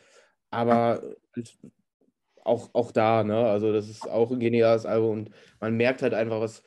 [0.52, 1.02] Aber
[2.44, 3.48] auch, auch da, ne?
[3.48, 6.64] Also das ist auch ein geniales Album und man merkt halt einfach, was,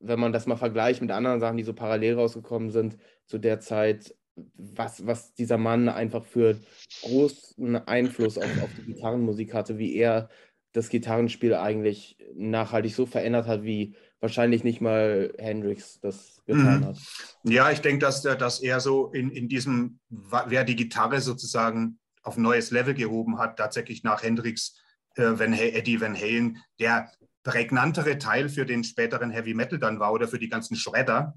[0.00, 2.96] wenn man das mal vergleicht mit anderen Sachen, die so parallel rausgekommen sind
[3.26, 4.14] zu der Zeit,
[4.56, 6.58] was, was dieser Mann einfach für
[7.02, 10.28] großen Einfluss auf, auf die Gitarrenmusik hatte, wie er
[10.72, 13.94] das Gitarrenspiel eigentlich nachhaltig so verändert hat, wie
[14.24, 16.86] wahrscheinlich nicht mal Hendrix das getan mhm.
[16.86, 16.96] hat.
[17.42, 22.38] Ja, ich denke, dass, dass er so in, in diesem, wer die Gitarre sozusagen auf
[22.38, 24.80] ein neues Level gehoben hat, tatsächlich nach Hendrix,
[25.16, 27.12] äh, Van, Eddie Van Halen, der
[27.42, 31.34] prägnantere Teil für den späteren Heavy Metal dann war oder für die ganzen Shredder,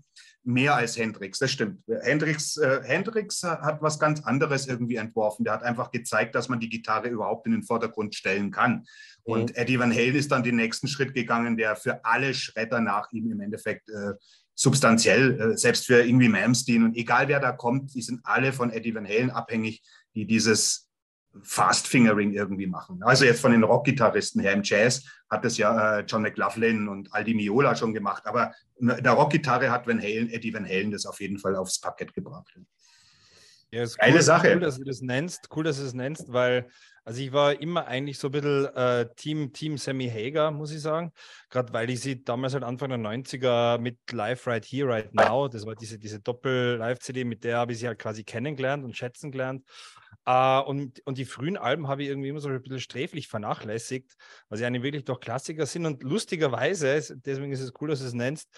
[0.48, 1.84] mehr als Hendrix, das stimmt.
[2.02, 5.43] Hendrix, äh, Hendrix hat was ganz anderes irgendwie entworfen.
[5.43, 8.86] Der hat einfach gezeigt, dass man die Gitarre überhaupt in den Vordergrund stellen kann.
[9.26, 9.34] Mhm.
[9.34, 13.12] Und Eddie Van Halen ist dann den nächsten Schritt gegangen, der für alle Shredder nach
[13.12, 14.14] ihm im Endeffekt äh,
[14.56, 18.72] substanziell, äh, selbst für irgendwie Malmsteen und egal wer da kommt, die sind alle von
[18.72, 19.84] Eddie Van Halen abhängig,
[20.16, 20.87] die dieses
[21.44, 23.02] Fast Fingering irgendwie machen.
[23.04, 27.14] Also jetzt von den Rockgitarristen her im Jazz hat das ja äh, John McLaughlin und
[27.14, 31.06] Aldi Miola schon gemacht, aber in der Rockgitarre hat Van Halen, Eddie Van Halen das
[31.06, 32.58] auf jeden Fall aufs Parkett gebracht.
[33.72, 34.54] Ja, ist Geile cool, Sache.
[34.54, 35.50] Cool, dass du das nennst.
[35.54, 36.70] Cool, dass du das nennst, weil
[37.08, 40.82] also ich war immer eigentlich so ein bisschen äh, Team, Team Sammy Hager, muss ich
[40.82, 41.14] sagen.
[41.50, 45.48] Gerade weil ich sie damals halt Anfang der 90er mit Live Right Here, Right Now,
[45.48, 49.32] das war diese, diese Doppel-Live-CD, mit der habe ich sie halt quasi kennengelernt und schätzen
[49.32, 49.64] gelernt.
[50.30, 54.18] Uh, und, und die frühen Alben habe ich irgendwie immer so ein bisschen sträflich vernachlässigt,
[54.50, 55.86] weil sie eigentlich wirklich doch Klassiker sind.
[55.86, 58.50] Und lustigerweise, deswegen ist es cool, dass du es nennst,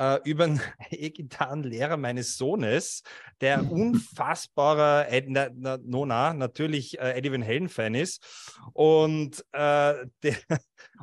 [0.00, 3.02] uh, über einen E-Gitarrenlehrer meines Sohnes,
[3.40, 8.24] der unfassbarer Ed, na, na, Nona, natürlich uh, Eddie Van Halen-Fan ist.
[8.72, 10.36] Und, äh, der,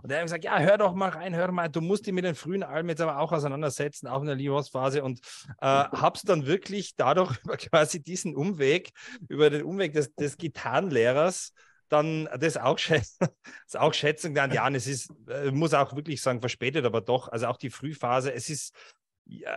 [0.01, 2.25] und der hat gesagt, ja, hör doch mal rein, hör mal, du musst dich mit
[2.25, 5.03] den frühen Alben jetzt aber auch auseinandersetzen, auch in der Livos-Phase.
[5.03, 5.19] Und
[5.61, 8.91] äh, hab's dann wirklich dadurch über quasi diesen Umweg,
[9.29, 11.53] über den Umweg des, des Gitarrenlehrers,
[11.89, 13.27] dann das auch, schätzen,
[13.71, 14.53] das auch schätzen gelernt.
[14.53, 17.69] Ja, und es ist, äh, muss auch wirklich sagen, verspätet, aber doch, also auch die
[17.69, 18.75] Frühphase, es ist,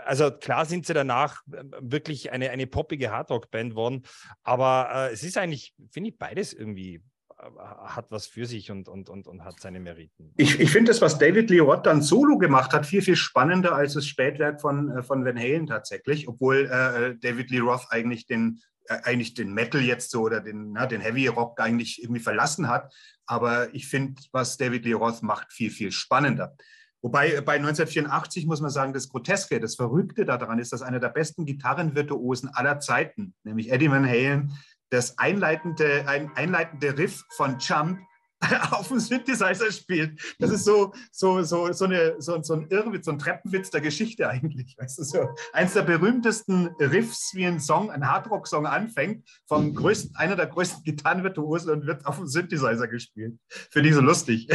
[0.04, 4.02] also klar sind sie danach äh, wirklich eine, eine poppige Hardrock-Band worden,
[4.42, 7.02] aber äh, es ist eigentlich, finde ich, beides irgendwie
[7.38, 10.32] hat was für sich und, und, und, und hat seine Meriten.
[10.36, 13.74] Ich, ich finde das, was David Lee Roth dann solo gemacht hat, viel, viel spannender
[13.74, 18.60] als das Spätwerk von, von Van Halen tatsächlich, obwohl äh, David Lee Roth eigentlich den
[18.88, 22.68] äh, eigentlich den Metal jetzt so oder den, na, den Heavy Rock eigentlich irgendwie verlassen
[22.68, 22.92] hat.
[23.26, 26.56] Aber ich finde, was David Lee Roth macht, viel, viel spannender.
[27.02, 31.00] Wobei äh, bei 1984 muss man sagen, das Groteske, das Verrückte daran ist, dass einer
[31.00, 34.52] der besten Gitarrenvirtuosen aller Zeiten, nämlich Eddie Van Halen,
[34.90, 37.98] das einleitende, ein, einleitende Riff von Jump
[38.70, 40.20] auf dem Synthesizer spielt.
[40.38, 43.80] Das ist so, so, so, so, eine, so, so ein Irrwitz, so ein Treppenwitz der
[43.80, 44.76] Geschichte eigentlich.
[44.78, 50.16] Weißt du, so eins der berühmtesten Riffs, wie ein Song, ein Hardrock-Song anfängt, vom größten,
[50.16, 53.38] einer der größten Gitarrenvirtuosen und wird auf dem Synthesizer gespielt.
[53.48, 54.48] Finde ich so lustig.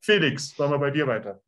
[0.00, 1.42] Felix, machen wir bei dir weiter.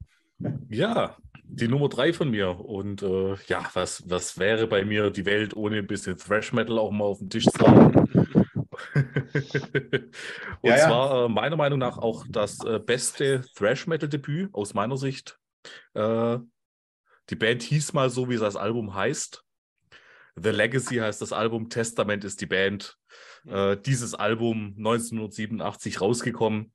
[0.69, 1.17] Ja,
[1.53, 2.61] die Nummer drei von mir.
[2.61, 6.79] Und äh, ja, was, was wäre bei mir die Welt ohne ein bisschen Thrash Metal
[6.79, 7.91] auch mal auf dem Tisch zu haben?
[8.95, 10.87] und ja, ja.
[10.87, 15.39] zwar äh, meiner Meinung nach auch das äh, beste Thrash Metal Debüt aus meiner Sicht.
[15.95, 16.39] Äh,
[17.29, 19.45] die Band hieß mal so, wie das Album heißt.
[20.37, 22.97] The Legacy heißt das Album, Testament ist die Band.
[23.47, 26.73] Äh, dieses Album 1987 rausgekommen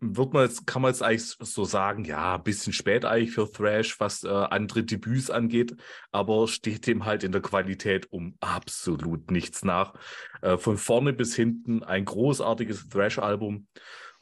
[0.00, 3.50] wird man jetzt, kann man jetzt eigentlich so sagen, ja, ein bisschen spät eigentlich für
[3.50, 5.76] Thrash, was äh, andere Debüts angeht,
[6.12, 9.94] aber steht dem halt in der Qualität um absolut nichts nach.
[10.42, 13.66] Äh, von vorne bis hinten ein großartiges Thrash-Album.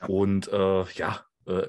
[0.07, 1.69] Und äh, ja, äh,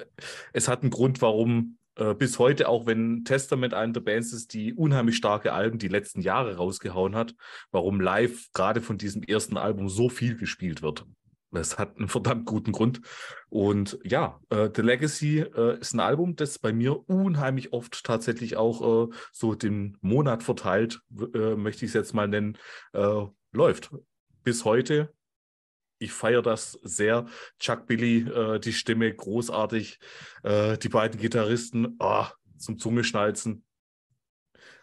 [0.52, 4.52] es hat einen Grund, warum äh, bis heute, auch wenn Testament eine der Bands ist,
[4.54, 7.34] die unheimlich starke Alben die letzten Jahre rausgehauen hat,
[7.70, 11.06] warum live gerade von diesem ersten Album so viel gespielt wird.
[11.54, 13.00] Das hat einen verdammt guten Grund.
[13.48, 18.56] Und ja, äh, The Legacy äh, ist ein Album, das bei mir unheimlich oft tatsächlich
[18.56, 21.00] auch äh, so den Monat verteilt,
[21.34, 22.58] äh, möchte ich es jetzt mal nennen,
[22.92, 23.90] äh, läuft.
[24.42, 25.14] Bis heute.
[25.98, 27.26] Ich feiere das sehr.
[27.58, 29.98] Chuck Billy, äh, die Stimme großartig.
[30.44, 32.26] die beiden Gitarristen oh,
[32.58, 33.64] zum Zungeschnalzen.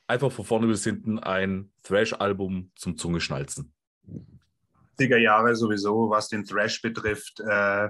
[0.07, 3.73] Einfach von vorne bis hinten ein Thrash-Album zum Zungeschnalzen.
[5.01, 7.39] 80er Jahre sowieso, was den Thrash betrifft.
[7.39, 7.89] Äh,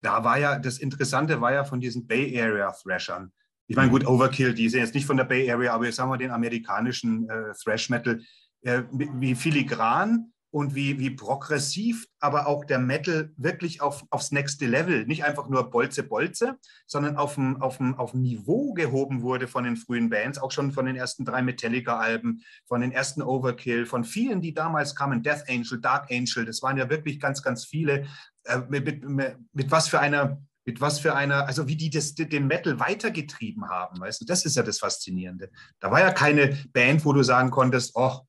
[0.00, 3.32] da war ja, das Interessante war ja von diesen Bay Area Thrashern.
[3.68, 6.10] Ich meine, gut, Overkill, die sind jetzt nicht von der Bay Area, aber jetzt sagen
[6.10, 8.20] wir den amerikanischen äh, Thrash Metal,
[8.62, 14.66] äh, wie filigran und wie, wie progressiv, aber auch der Metal wirklich auf, aufs nächste
[14.66, 19.22] Level, nicht einfach nur Bolze, Bolze, sondern auf dem, auf, dem, auf dem Niveau gehoben
[19.22, 23.22] wurde von den frühen Bands, auch schon von den ersten drei Metallica-Alben, von den ersten
[23.22, 27.42] Overkill, von vielen, die damals kamen, Death Angel, Dark Angel, das waren ja wirklich ganz,
[27.42, 28.06] ganz viele.
[28.44, 32.14] Äh, mit, mit, mit was für einer mit was für einer, also wie die das,
[32.14, 35.50] den Metal weitergetrieben haben, weißt du, das ist ja das Faszinierende.
[35.80, 38.20] Da war ja keine Band, wo du sagen konntest, oh,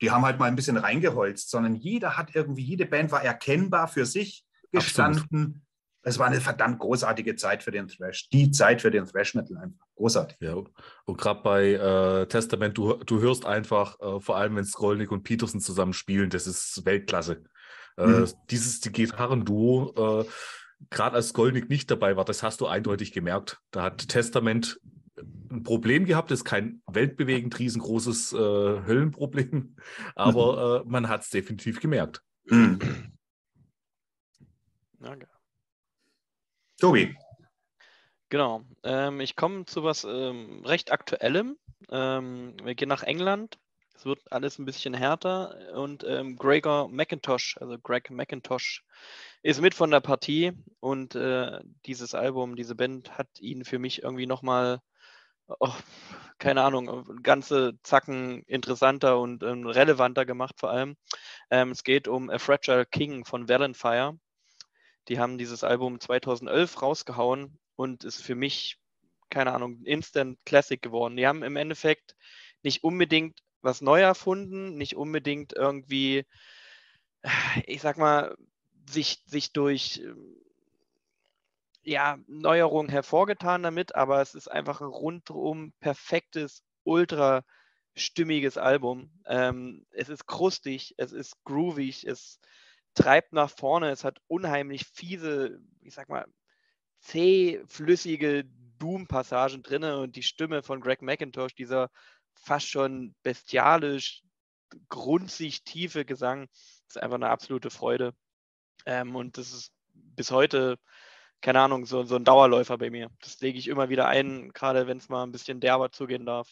[0.00, 3.88] die haben halt mal ein bisschen reingeholzt, sondern jeder hat irgendwie, jede Band war erkennbar
[3.88, 5.64] für sich gestanden.
[6.02, 8.28] Es war eine verdammt großartige Zeit für den Thrash.
[8.28, 9.86] Die Zeit für den Thrash Metal einfach.
[9.96, 10.36] Großartig.
[10.40, 10.56] Ja,
[11.04, 15.22] und gerade bei äh, Testament, du, du hörst einfach, äh, vor allem wenn Skolnick und
[15.22, 17.44] Peterson zusammen spielen, das ist Weltklasse.
[17.96, 18.28] Äh, mhm.
[18.50, 20.28] Dieses die Gitarrenduo, äh,
[20.90, 23.60] gerade als Skolnick nicht dabei war, das hast du eindeutig gemerkt.
[23.70, 24.78] Da hat Testament
[25.50, 29.76] ein Problem gehabt, ist kein weltbewegend riesengroßes äh, Höllenproblem,
[30.14, 32.22] aber äh, man hat es definitiv gemerkt.
[32.46, 32.78] Mhm.
[34.98, 35.28] Danke.
[36.78, 37.16] Tobi.
[38.30, 38.64] Genau.
[38.82, 41.56] Ähm, ich komme zu was ähm, recht Aktuellem.
[41.90, 43.58] Ähm, wir gehen nach England.
[43.94, 48.84] Es wird alles ein bisschen härter und ähm, Gregor McIntosh, also Greg McIntosh,
[49.42, 54.02] ist mit von der Partie und äh, dieses Album, diese Band hat ihn für mich
[54.02, 54.80] irgendwie nochmal
[55.46, 55.72] oh,
[56.38, 60.96] keine Ahnung, ganze Zacken interessanter und ähm, relevanter gemacht vor allem.
[61.50, 64.18] Ähm, es geht um A Fragile King von Valenfire.
[65.08, 68.78] Die haben dieses Album 2011 rausgehauen und ist für mich,
[69.30, 71.16] keine Ahnung, Instant Classic geworden.
[71.16, 72.16] Die haben im Endeffekt
[72.62, 76.24] nicht unbedingt was neu erfunden, nicht unbedingt irgendwie,
[77.66, 78.34] ich sag mal,
[78.86, 80.02] sich, sich durch
[81.84, 87.44] ja, Neuerungen hervorgetan damit, aber es ist einfach ein rundum perfektes, ultra
[87.94, 89.10] stimmiges Album.
[89.26, 92.40] Ähm, es ist krustig, es ist groovig, es
[92.94, 96.26] treibt nach vorne, es hat unheimlich fiese, ich sag mal,
[97.00, 98.44] zähflüssige
[98.78, 101.90] Doom-Passagen drin und die Stimme von Greg McIntosh, dieser
[102.34, 104.22] fast schon bestialisch,
[104.88, 106.48] grunzig tiefe Gesang,
[106.88, 108.14] ist einfach eine absolute Freude.
[108.86, 110.78] Ähm, und das ist bis heute,
[111.44, 113.10] keine Ahnung, so, so ein Dauerläufer bei mir.
[113.20, 116.50] Das lege ich immer wieder ein, gerade wenn es mal ein bisschen derber zugehen darf.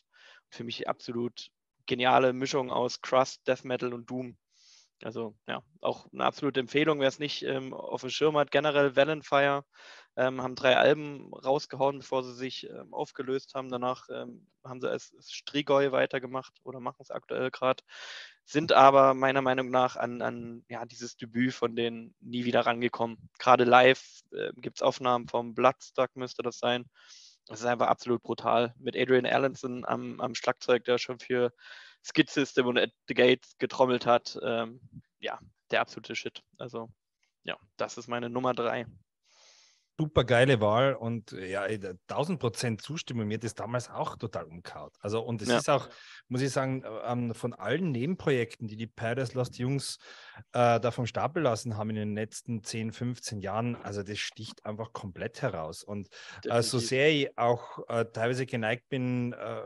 [0.50, 1.48] Für mich absolut
[1.86, 4.36] geniale Mischung aus Crust, Death Metal und Doom.
[5.02, 8.50] Also ja, auch eine absolute Empfehlung, wer es nicht ähm, auf dem Schirm hat.
[8.50, 9.64] Generell Valenfire
[10.16, 13.70] ähm, haben drei Alben rausgehauen, bevor sie sich ähm, aufgelöst haben.
[13.70, 17.82] Danach ähm, haben sie als Strigoi weitergemacht oder machen es aktuell gerade.
[18.44, 23.30] Sind aber meiner Meinung nach an, an ja, dieses Debüt von denen nie wieder rangekommen.
[23.38, 26.84] Gerade live äh, gibt es Aufnahmen vom Bloodstock, müsste das sein.
[27.46, 28.74] Das ist einfach absolut brutal.
[28.78, 31.52] Mit Adrian Allenson am, am Schlagzeug, der schon für
[32.04, 34.38] Skid System und At the Gates getrommelt hat.
[34.42, 34.80] Ähm,
[35.18, 35.38] ja,
[35.70, 36.42] der absolute Shit.
[36.58, 36.88] Also,
[37.44, 38.86] ja, das ist meine Nummer drei
[39.98, 43.28] super geile Wahl und ja, 1000 Prozent Zustimmung.
[43.28, 44.90] Mir hat das damals auch total umgehauen.
[45.00, 45.58] Also, und es ja.
[45.58, 45.88] ist auch,
[46.28, 49.98] muss ich sagen, ähm, von allen Nebenprojekten, die die Paradise Lost Jungs
[50.52, 54.64] äh, da vom Stapel lassen haben in den letzten 10, 15 Jahren, also das sticht
[54.64, 55.84] einfach komplett heraus.
[55.84, 56.08] Und
[56.44, 59.60] äh, so sehr ich auch äh, teilweise geneigt bin, äh,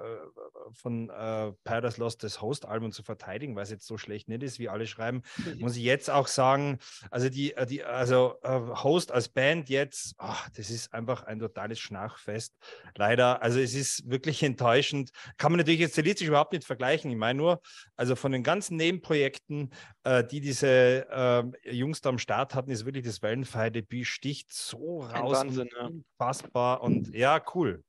[0.72, 4.58] von äh, Paradise Lost das Host-Album zu verteidigen, weil es jetzt so schlecht nicht ist,
[4.58, 5.22] wie alle schreiben,
[5.60, 6.78] muss ich jetzt auch sagen,
[7.10, 11.78] also die, äh, die also Host als Band jetzt ach, das ist einfach ein totales
[11.78, 12.54] Schnachfest.
[12.96, 15.10] Leider, also es ist wirklich enttäuschend.
[15.36, 17.10] Kann man natürlich jetzt stilistisch überhaupt nicht vergleichen.
[17.10, 17.60] Ich meine nur,
[17.96, 19.70] also von den ganzen Nebenprojekten,
[20.04, 25.00] äh, die diese äh, Jungs da am Start hatten, ist wirklich das Wellenfire-Debüt sticht so
[25.02, 25.40] raus.
[25.40, 25.86] Ein Wahnsinn, ja.
[25.86, 27.84] Unfassbar und ja, cool.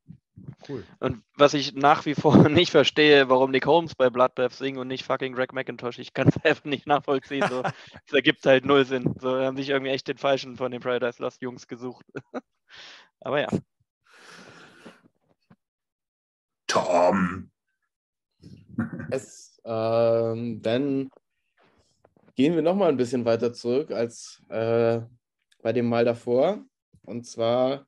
[0.67, 0.83] Cool.
[0.99, 4.87] Und was ich nach wie vor nicht verstehe, warum Nick Holmes bei Bloodbath singt und
[4.87, 7.47] nicht fucking Greg McIntosh, ich kann es einfach nicht nachvollziehen.
[7.47, 7.61] So.
[7.61, 9.15] das ergibt halt null Sinn.
[9.19, 12.05] So haben sich irgendwie echt den falschen von den Paradise Lost Jungs gesucht.
[13.19, 13.49] Aber ja.
[16.67, 17.49] Tom.
[19.09, 21.09] Es, ähm, dann
[22.35, 25.01] gehen wir nochmal ein bisschen weiter zurück als äh,
[25.61, 26.63] bei dem Mal davor.
[27.03, 27.87] Und zwar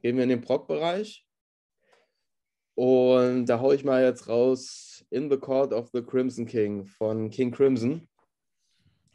[0.00, 1.27] gehen wir in den Prog-Bereich
[2.78, 7.28] und da haue ich mal jetzt raus In the Court of the Crimson King von
[7.28, 8.06] King Crimson.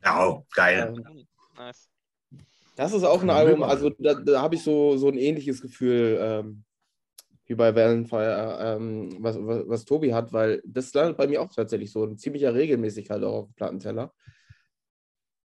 [0.04, 0.94] Ja, oh, geil.
[0.94, 1.90] Ähm, nice.
[2.76, 6.18] Das ist auch ein Album, also da, da habe ich so, so ein ähnliches Gefühl
[6.20, 6.66] ähm,
[7.46, 11.54] wie bei Valenfire, ähm, was, was, was, Tobi hat, weil das landet bei mir auch
[11.54, 14.14] tatsächlich so ein ziemlicher Regelmäßigkeit auch auf dem Plattenteller.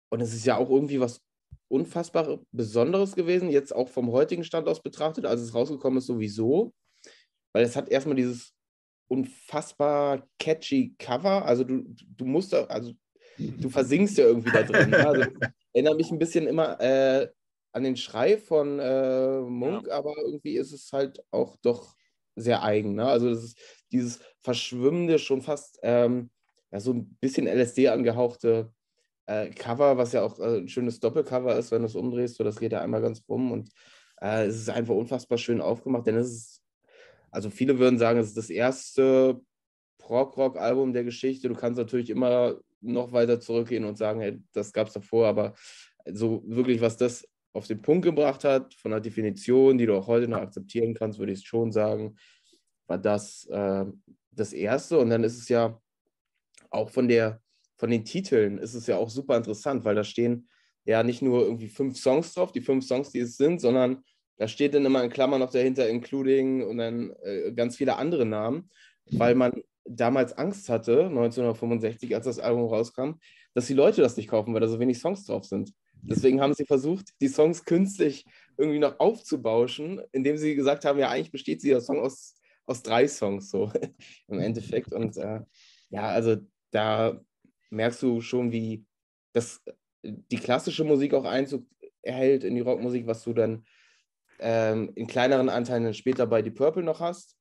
[0.08, 1.22] Und es ist ja auch irgendwie was
[1.68, 6.72] unfassbar Besonderes gewesen, jetzt auch vom heutigen Stand aus betrachtet, als es rausgekommen ist, sowieso
[7.58, 8.54] weil es hat erstmal dieses
[9.08, 11.44] unfassbar catchy Cover.
[11.44, 11.82] Also du,
[12.16, 12.92] du musst da, also
[13.36, 14.90] du versinkst ja irgendwie da drin.
[14.90, 15.04] Ne?
[15.04, 15.22] Also,
[15.72, 17.26] erinnert mich ein bisschen immer äh,
[17.72, 19.94] an den Schrei von äh, Munk, ja.
[19.94, 21.96] aber irgendwie ist es halt auch doch
[22.36, 22.94] sehr eigen.
[22.94, 23.06] Ne?
[23.06, 23.58] Also das ist
[23.90, 26.30] dieses verschwimmende, schon fast ähm,
[26.70, 28.72] ja, so ein bisschen LSD angehauchte
[29.26, 32.36] äh, Cover, was ja auch äh, ein schönes Doppelcover ist, wenn du es umdrehst.
[32.36, 33.68] So, das geht ja einmal ganz rum und
[34.20, 36.57] äh, es ist einfach unfassbar schön aufgemacht, denn es ist
[37.30, 39.40] also viele würden sagen, es ist das erste
[39.98, 41.48] Prog-Rock-Album der Geschichte.
[41.48, 45.54] Du kannst natürlich immer noch weiter zurückgehen und sagen, hey, das gab es davor, aber
[46.10, 50.06] so wirklich, was das auf den Punkt gebracht hat, von der Definition, die du auch
[50.06, 52.16] heute noch akzeptieren kannst, würde ich schon sagen,
[52.86, 53.84] war das äh,
[54.30, 54.98] das erste.
[54.98, 55.80] Und dann ist es ja
[56.70, 57.40] auch von der
[57.78, 60.48] von den Titeln ist es ja auch super interessant, weil da stehen
[60.84, 64.02] ja nicht nur irgendwie fünf Songs drauf, die fünf Songs, die es sind, sondern
[64.38, 68.24] da steht dann immer in Klammern noch dahinter, including und dann äh, ganz viele andere
[68.24, 68.70] Namen,
[69.10, 73.12] weil man damals Angst hatte, 1965, als das Album rauskam,
[73.54, 75.72] dass die Leute das nicht kaufen, weil da so wenig Songs drauf sind.
[76.02, 78.24] Deswegen haben sie versucht, die Songs künstlich
[78.56, 82.36] irgendwie noch aufzubauschen, indem sie gesagt haben, ja, eigentlich besteht dieser Song aus,
[82.66, 83.72] aus drei Songs so
[84.28, 84.92] im Endeffekt.
[84.92, 85.40] Und äh,
[85.90, 86.36] ja, also
[86.70, 87.20] da
[87.70, 88.84] merkst du schon, wie
[89.32, 89.62] das,
[90.02, 91.66] die klassische Musik auch Einzug
[92.02, 93.64] erhält in die Rockmusik, was du dann
[94.38, 97.36] ähm, in kleineren Anteilen später bei Die Purple noch hast,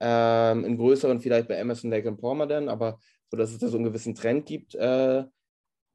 [0.00, 2.98] ähm, in größeren vielleicht bei Emerson, Lake and Palmer dann, aber
[3.30, 5.24] so, dass es da so einen gewissen Trend gibt, äh,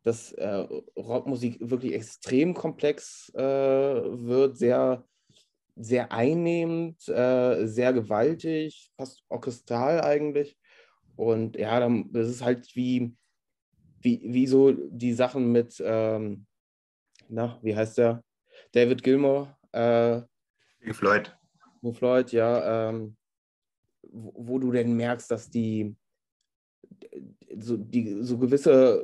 [0.04, 5.04] dass äh, Rockmusik wirklich extrem komplex äh, wird, sehr,
[5.76, 10.58] sehr einnehmend, äh, sehr gewaltig, fast orchestral eigentlich.
[11.16, 13.16] Und ja, dann, das ist halt wie,
[14.02, 16.46] wie, wie so die Sachen mit, ähm,
[17.28, 18.24] na, wie heißt der?
[18.72, 20.22] David Gilmore, äh,
[20.86, 21.36] Pink Floyd.
[21.82, 22.90] Pink Floyd, ja.
[22.90, 23.18] Ähm,
[24.04, 25.96] wo, wo, du denn merkst, dass die,
[27.58, 29.04] so, die, so gewisse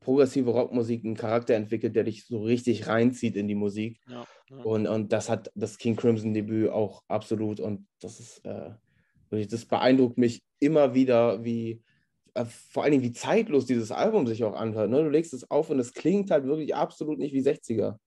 [0.00, 4.00] progressive Rockmusik einen Charakter entwickelt, der dich so richtig reinzieht in die Musik.
[4.06, 4.56] Ja, ja.
[4.58, 7.58] Und, und das hat das King Crimson Debüt auch absolut.
[7.58, 8.70] Und das ist, äh,
[9.30, 11.82] das beeindruckt mich immer wieder, wie,
[12.34, 14.88] äh, vor allen Dingen, wie zeitlos dieses Album sich auch anhört.
[14.88, 15.02] Ne?
[15.02, 17.98] Du legst es auf und es klingt halt wirklich absolut nicht wie 60er.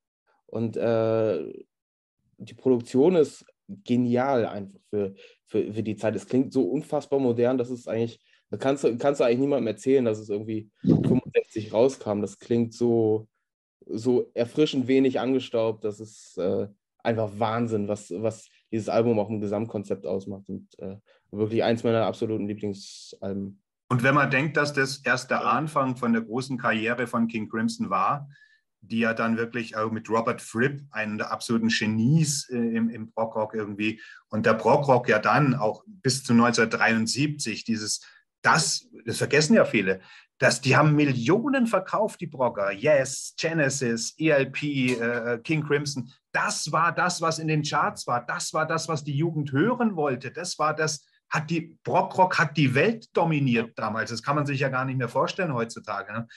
[0.48, 1.54] Und äh,
[2.42, 5.16] die Produktion ist genial einfach für,
[5.48, 6.16] für, für die Zeit.
[6.16, 8.20] Es klingt so unfassbar modern, dass es eigentlich,
[8.50, 12.22] da kannst du, kannst du eigentlich niemandem erzählen, dass es irgendwie 65 rauskam.
[12.22, 13.28] Das klingt so,
[13.86, 15.84] so erfrischend wenig angestaubt.
[15.84, 16.68] Das ist äh,
[17.04, 20.50] einfach Wahnsinn, was, was dieses Album auch im Gesamtkonzept ausmacht.
[20.50, 20.98] Und äh,
[21.32, 23.62] wirklich eins meiner absoluten Lieblingsalben.
[23.90, 27.50] Und wenn man denkt, dass das erst der Anfang von der großen Karriere von King
[27.50, 28.30] Crimson war,
[28.82, 33.12] die ja dann wirklich auch mit Robert Fripp, einen der absoluten Genies äh, im, im
[33.12, 38.02] Brockrock irgendwie, und der Brockrock ja dann auch bis zu 1973, dieses,
[38.42, 40.02] das, das vergessen ja viele,
[40.40, 46.12] dass die haben Millionen verkauft, die Brocker, Yes, Genesis, ELP, äh, King Crimson.
[46.32, 48.26] Das war das, was in den Charts war.
[48.26, 50.32] Das war das, was die Jugend hören wollte.
[50.32, 54.10] Das war das, hat die Brockrock hat die Welt dominiert damals.
[54.10, 56.12] Das kann man sich ja gar nicht mehr vorstellen heutzutage.
[56.12, 56.28] Ne?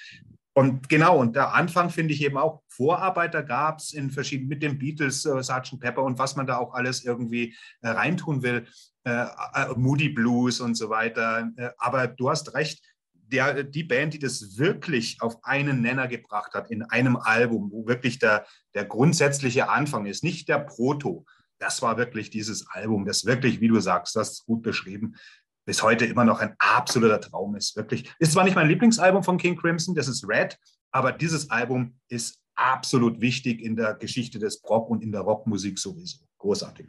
[0.56, 4.62] Und genau, und der Anfang finde ich eben auch, Vorarbeiter gab es in verschiedenen, mit
[4.62, 5.80] den Beatles, äh, Sgt.
[5.80, 8.66] Pepper und was man da auch alles irgendwie äh, reintun will,
[9.04, 11.50] äh, äh, Moody Blues und so weiter.
[11.56, 12.82] Äh, aber du hast recht,
[13.12, 17.86] der, die Band, die das wirklich auf einen Nenner gebracht hat, in einem Album, wo
[17.88, 21.24] wirklich der, der grundsätzliche Anfang ist, nicht der Proto,
[21.58, 25.16] das war wirklich dieses Album, das wirklich, wie du sagst, das ist gut beschrieben,
[25.64, 27.76] bis heute immer noch ein absoluter Traum ist.
[27.76, 28.12] Wirklich.
[28.18, 30.58] Ist zwar nicht mein Lieblingsalbum von King Crimson, das ist Red,
[30.90, 35.78] aber dieses Album ist absolut wichtig in der Geschichte des Rock und in der Rockmusik
[35.78, 36.18] sowieso.
[36.38, 36.88] Großartig.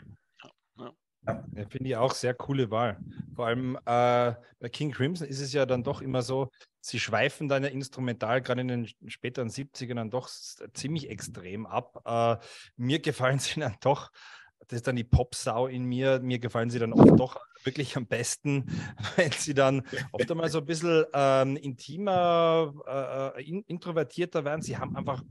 [1.27, 1.43] Ja.
[1.69, 2.99] Finde ich auch sehr coole Wahl.
[3.33, 6.51] Vor allem äh, bei King Crimson ist es ja dann doch immer so,
[6.81, 10.29] sie schweifen dann ja instrumental, gerade in den späteren 70ern, dann doch
[10.73, 12.01] ziemlich extrem ab.
[12.05, 12.45] Äh,
[12.77, 14.11] mir gefallen sie dann doch
[14.67, 16.19] das ist dann die Popsau in mir.
[16.19, 18.65] Mir gefallen sie dann oft doch wirklich am besten,
[19.15, 24.61] wenn sie dann oft einmal so ein bisschen ähm, intimer, äh, in, introvertierter werden.
[24.61, 25.23] Sie haben einfach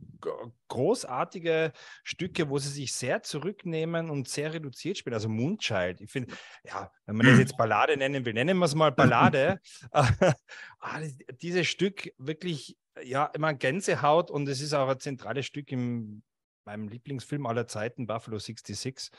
[0.68, 1.72] großartige
[2.02, 5.14] Stücke, wo sie sich sehr zurücknehmen und sehr reduziert spielen.
[5.14, 6.00] Also Moonchild.
[6.00, 9.60] Ich finde, ja, wenn man das jetzt Ballade nennen will, nennen wir es mal Ballade.
[9.92, 11.00] ah,
[11.42, 16.22] dieses Stück wirklich, ja, immer Gänsehaut und es ist auch ein zentrales Stück im
[16.64, 19.10] meinem Lieblingsfilm aller Zeiten, Buffalo 66,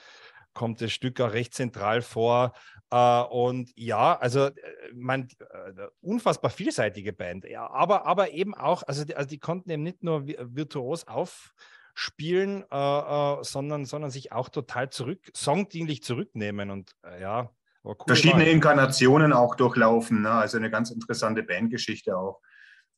[0.56, 2.54] kommt das Stück auch recht zentral vor.
[2.90, 4.54] Äh, und ja, also äh,
[4.94, 7.46] man, äh, unfassbar vielseitige Band.
[7.46, 12.64] Ja, aber, aber eben auch, also die, also die konnten eben nicht nur virtuos aufspielen,
[12.72, 16.72] äh, sondern, sondern sich auch total zurück, songdienlich zurücknehmen.
[16.72, 17.52] Und ja,
[17.84, 18.52] cool verschiedene Wahl.
[18.52, 20.24] Inkarnationen auch durchlaufen.
[20.24, 20.32] Ne?
[20.32, 22.42] Also eine ganz interessante Bandgeschichte auch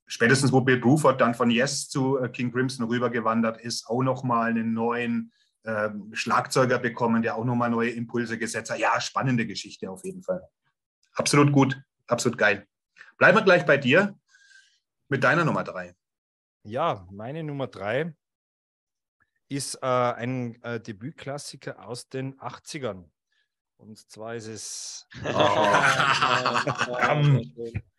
[0.08, 4.50] spätestens wo Bill Bruford dann von Yes zu äh, King Crimson rübergewandert ist, auch nochmal
[4.50, 5.32] einen neuen
[5.64, 8.80] äh, Schlagzeuger bekommen, der auch nochmal neue Impulse gesetzt hat.
[8.80, 10.42] Ja, spannende Geschichte auf jeden Fall.
[11.14, 12.66] Absolut gut, absolut geil.
[13.18, 14.18] Bleiben wir gleich bei dir
[15.10, 15.96] mit deiner Nummer drei.
[16.64, 18.16] Ja, meine Nummer drei
[19.50, 23.10] ist äh, ein äh, Debütklassiker aus den 80ern.
[23.78, 25.08] Und zwar ist es.
[25.24, 25.30] Oh.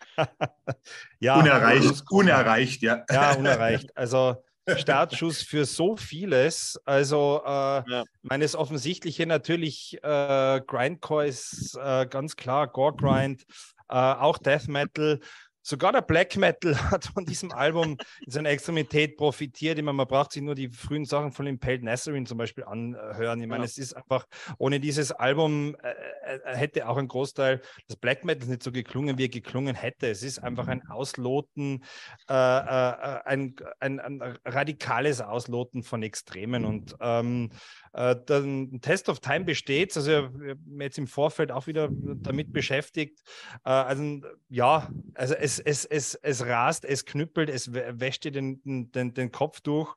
[1.20, 3.04] ja, unerreicht, unerreicht, ja.
[3.10, 3.90] Ja, unerreicht.
[3.94, 4.42] Also
[4.76, 6.78] Startschuss für so vieles.
[6.84, 7.48] Also äh,
[7.90, 8.04] ja.
[8.22, 13.44] meines Offensichtliche natürlich äh, Grindcore ist äh, ganz klar, Gore Grind,
[13.88, 15.20] äh, auch Death Metal.
[15.68, 19.76] Sogar der Black Metal hat von diesem Album in seiner Extremität profitiert.
[19.76, 23.42] Ich meine, man braucht sich nur die frühen Sachen von Impaled Nazarene zum Beispiel anhören.
[23.42, 23.66] Ich meine, ja.
[23.66, 24.24] es ist einfach,
[24.56, 29.18] ohne dieses Album äh, äh, hätte auch ein Großteil des Black Metals nicht so geklungen,
[29.18, 30.08] wie er geklungen hätte.
[30.08, 31.84] Es ist einfach ein Ausloten,
[32.30, 36.64] äh, äh, ein, ein, ein, radikales Ausloten von Extremen.
[36.64, 37.50] Und ähm,
[37.92, 38.42] äh, der
[38.80, 39.96] Test of Time besteht.
[39.96, 43.20] Also wir haben jetzt im Vorfeld auch wieder damit beschäftigt.
[43.64, 48.60] Äh, also ja, also es, es, es, es rast, es knüppelt, es wäscht dir den,
[48.92, 49.94] den, den Kopf durch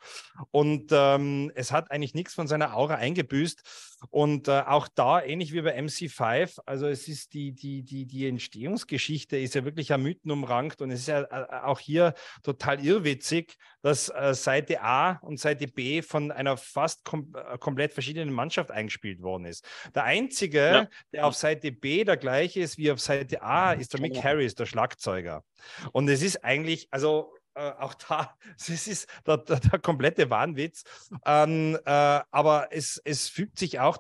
[0.52, 3.62] und ähm, es hat eigentlich nichts von seiner Aura eingebüßt.
[4.10, 8.28] Und äh, auch da, ähnlich wie bei MC5, also es ist die, die, die, die
[8.28, 12.84] Entstehungsgeschichte ist ja wirklich am Mythen umrankt und es ist ja äh, auch hier total
[12.84, 18.34] irrwitzig, dass äh, Seite A und Seite B von einer fast kom äh, komplett verschiedenen
[18.34, 19.66] Mannschaft eingespielt worden ist.
[19.96, 20.88] Der einzige, ja.
[21.14, 24.54] der auf Seite B der gleiche ist wie auf Seite A, ist der Mick Harris,
[24.54, 25.44] der Schlagzeuger.
[25.92, 30.84] Und es ist eigentlich, also äh, auch da, es ist der, der, der komplette Wahnwitz.
[31.26, 33.98] Ähm, äh, aber es, es fügt sich auch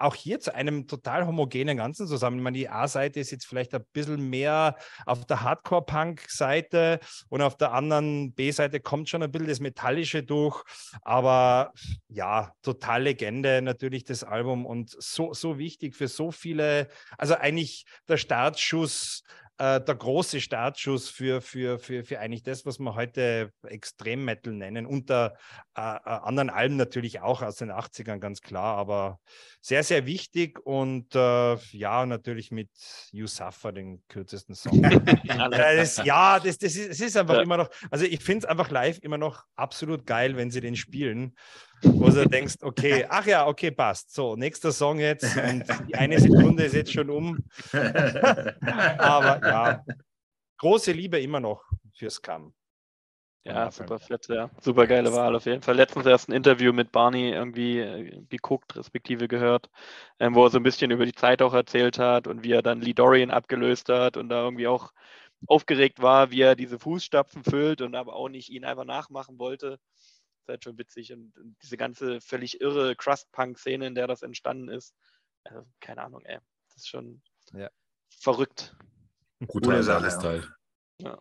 [0.00, 2.38] auch hier zu einem total homogenen Ganzen zusammen.
[2.38, 4.76] Ich meine, die A-Seite ist jetzt vielleicht ein bisschen mehr
[5.06, 10.62] auf der Hardcore-Punk-Seite und auf der anderen B-Seite kommt schon ein bisschen das Metallische durch.
[11.02, 11.72] Aber
[12.08, 16.88] ja, total Legende natürlich das Album und so, so wichtig für so viele,
[17.18, 19.22] also eigentlich der Startschuss
[19.60, 24.86] äh, der große Startschuss für, für, für, für eigentlich das, was wir heute Extrem-Metal nennen.
[24.86, 25.34] Unter
[25.76, 29.20] äh, äh, anderen Alben natürlich auch aus den 80ern, ganz klar, aber
[29.60, 32.70] sehr, sehr wichtig und äh, ja, natürlich mit
[33.12, 34.80] You Suffer, den kürzesten Song.
[35.50, 37.42] das, ja, das, das, ist, das ist einfach ja.
[37.42, 40.74] immer noch, also ich finde es einfach live immer noch absolut geil, wenn sie den
[40.74, 41.34] spielen
[41.82, 44.14] wo du denkst, okay, ach ja, okay, passt.
[44.14, 47.38] So, nächster Song jetzt und die eine Sekunde ist jetzt schon um.
[47.72, 49.84] Aber ja,
[50.58, 51.62] große Liebe immer noch
[51.94, 52.52] fürs Cam.
[53.44, 54.50] Ja, super fett, ja.
[54.60, 55.74] Super geile Wahl auf jeden Fall.
[55.74, 59.70] Letztens erst ein Interview mit Barney irgendwie äh, geguckt, respektive gehört,
[60.18, 62.60] ähm, wo er so ein bisschen über die Zeit auch erzählt hat und wie er
[62.60, 64.92] dann Lee Dorian abgelöst hat und da irgendwie auch
[65.46, 69.78] aufgeregt war, wie er diese Fußstapfen füllt und aber auch nicht ihn einfach nachmachen wollte
[70.48, 71.12] halt schon witzig.
[71.12, 74.94] Und, und diese ganze völlig irre Crust-Punk-Szene, in der das entstanden ist,
[75.44, 76.38] also, keine Ahnung, ey.
[76.68, 77.22] Das ist schon
[77.52, 77.70] ja.
[78.10, 78.76] verrückt.
[79.46, 80.08] Gute Sache.
[80.20, 80.44] Teil.
[80.98, 81.18] Ja.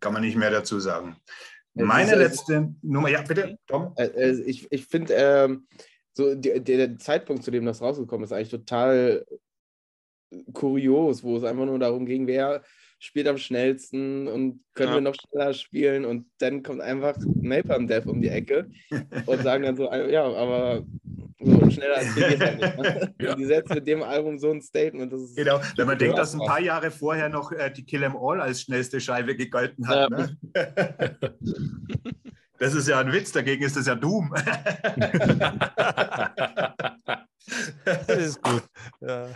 [0.00, 1.20] Kann man nicht mehr dazu sagen.
[1.74, 3.94] Meine letzte Nummer, ja, bitte, Tom.
[3.96, 5.66] Äh, äh, ich ich finde, ähm,
[6.12, 9.26] so der, der Zeitpunkt, zu dem das rausgekommen ist, eigentlich total
[10.52, 12.62] kurios, wo es einfach nur darum ging, wer
[12.98, 14.94] spielt am schnellsten und können ja.
[14.96, 18.70] wir noch schneller spielen und dann kommt einfach Napalm Death um die Ecke
[19.26, 20.84] und sagen dann so, ja, aber
[21.40, 22.78] so schneller als wir geht halt nicht.
[22.78, 23.14] Ne?
[23.24, 23.34] Ja.
[23.34, 25.12] Die setzen mit dem Album so ein Statement.
[25.12, 28.02] Das ist genau, wenn man denkt, dass ein paar Jahre vorher noch äh, die Kill
[28.02, 30.10] 'Em All als schnellste Scheibe gegolten hat.
[30.10, 30.18] Ja.
[30.18, 30.36] Ne?
[32.58, 34.32] Das ist ja ein Witz, dagegen ist das ja Doom.
[37.84, 38.62] das ist gut.
[39.00, 39.28] Ja.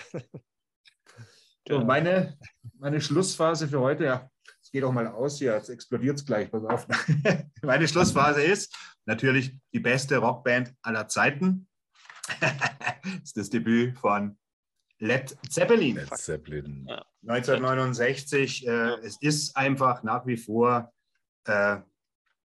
[1.69, 2.39] So, meine,
[2.79, 4.31] meine Schlussphase für heute, ja,
[4.63, 6.87] es geht auch mal aus hier, jetzt explodiert es gleich, pass auf.
[7.63, 11.69] meine Schlussphase ist natürlich die beste Rockband aller Zeiten.
[12.41, 12.53] das
[13.23, 14.39] ist das Debüt von
[14.99, 15.97] Led Zeppelin.
[15.97, 16.89] Led Zeppelin.
[17.27, 18.67] 1969.
[18.67, 18.71] Äh,
[19.03, 20.93] es ist einfach nach wie vor
[21.45, 21.79] äh,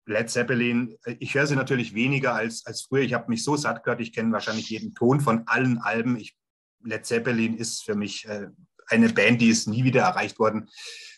[0.05, 0.97] Led Zeppelin.
[1.19, 3.03] Ich höre sie natürlich weniger als, als früher.
[3.03, 6.17] Ich habe mich so satt gehört, ich kenne wahrscheinlich jeden Ton von allen Alben.
[6.17, 6.37] Ich,
[6.83, 8.47] Led Zeppelin ist für mich äh,
[8.89, 10.69] eine Band, die ist nie wieder erreicht worden.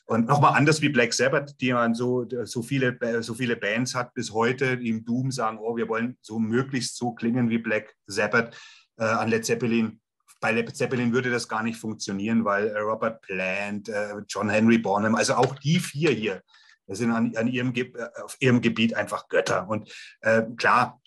[0.06, 4.14] Und nochmal anders wie Black Sabbath, die man so, so, viele, so viele Bands hat
[4.14, 7.96] bis heute, die im Doom sagen, oh, wir wollen so möglichst so klingen wie Black
[8.08, 8.58] Sabbath
[8.98, 10.02] äh, an Led Zeppelin.
[10.42, 14.80] Bei Led Zeppelin würde das gar nicht funktionieren, weil äh, Robert Plant, äh, John Henry
[14.80, 16.42] Bonham, also auch die vier hier,
[16.88, 17.92] das sind an, an ihrem, äh,
[18.22, 19.70] auf ihrem Gebiet einfach Götter.
[19.70, 19.90] Und
[20.22, 21.01] äh, klar,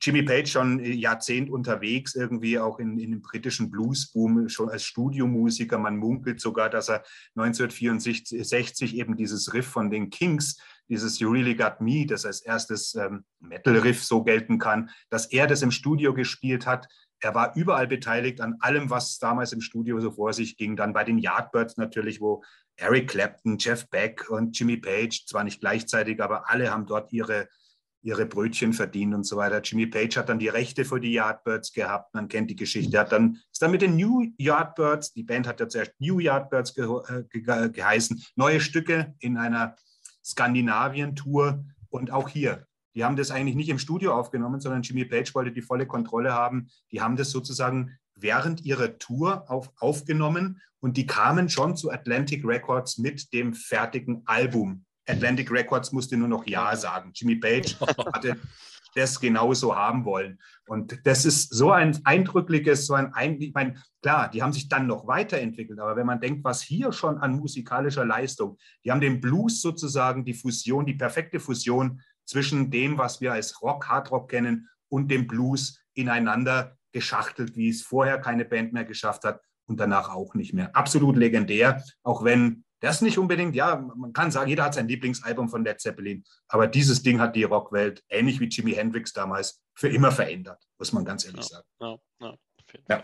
[0.00, 5.78] Jimmy Page schon Jahrzehnt unterwegs, irgendwie auch in, in dem britischen Bluesboom, schon als Studiomusiker.
[5.78, 7.02] Man munkelt sogar, dass er
[7.36, 12.94] 1964 eben dieses Riff von den Kings, dieses You Really Got Me, das als erstes
[12.94, 16.86] ähm, Metal-Riff so gelten kann, dass er das im Studio gespielt hat.
[17.20, 20.76] Er war überall beteiligt an allem, was damals im Studio so vor sich ging.
[20.76, 22.44] Dann bei den Yardbirds natürlich, wo
[22.76, 27.48] Eric Clapton, Jeff Beck und Jimmy Page, zwar nicht gleichzeitig, aber alle haben dort ihre
[28.06, 29.60] ihre Brötchen verdient und so weiter.
[29.62, 33.00] Jimmy Page hat dann die Rechte für die Yardbirds gehabt, man kennt die Geschichte.
[33.00, 36.74] Hat dann, ist dann mit den New Yardbirds, die Band hat ja zuerst New Yardbirds
[36.74, 39.74] ge, äh, ge, geheißen, neue Stücke in einer
[40.24, 42.68] Skandinavien-Tour und auch hier.
[42.94, 46.32] Die haben das eigentlich nicht im Studio aufgenommen, sondern Jimmy Page wollte die volle Kontrolle
[46.32, 46.68] haben.
[46.92, 52.44] Die haben das sozusagen während ihrer Tour auf, aufgenommen und die kamen schon zu Atlantic
[52.46, 54.85] Records mit dem fertigen Album.
[55.06, 57.12] Atlantic Records musste nur noch Ja sagen.
[57.14, 57.76] Jimmy Page
[58.12, 58.36] hatte
[58.96, 60.38] das genauso haben wollen.
[60.66, 64.86] Und das ist so ein eindrückliches, so ein, ich meine, klar, die haben sich dann
[64.86, 69.20] noch weiterentwickelt, aber wenn man denkt, was hier schon an musikalischer Leistung, die haben den
[69.20, 74.68] Blues sozusagen, die Fusion, die perfekte Fusion zwischen dem, was wir als Rock, Hardrock kennen
[74.88, 80.08] und dem Blues ineinander geschachtelt, wie es vorher keine Band mehr geschafft hat und danach
[80.08, 80.74] auch nicht mehr.
[80.74, 85.48] Absolut legendär, auch wenn das nicht unbedingt, ja, man kann sagen, jeder hat sein Lieblingsalbum
[85.48, 89.88] von Led Zeppelin, aber dieses Ding hat die Rockwelt, ähnlich wie Jimi Hendrix damals, für
[89.88, 91.66] immer verändert, muss man ganz ehrlich sagen.
[91.80, 92.34] Ja, ja,
[92.88, 93.02] ja.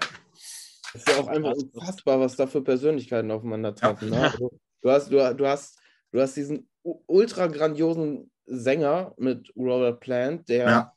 [0.95, 4.13] Es ist ja auch einfach unfassbar, was da für Persönlichkeiten aufeinander treffen.
[4.13, 4.21] Ja.
[4.21, 4.31] Ne?
[4.31, 4.51] Also,
[4.83, 5.79] du, hast, du, du, hast,
[6.13, 10.93] du hast diesen ultra grandiosen Sänger mit Robert Plant, der ja.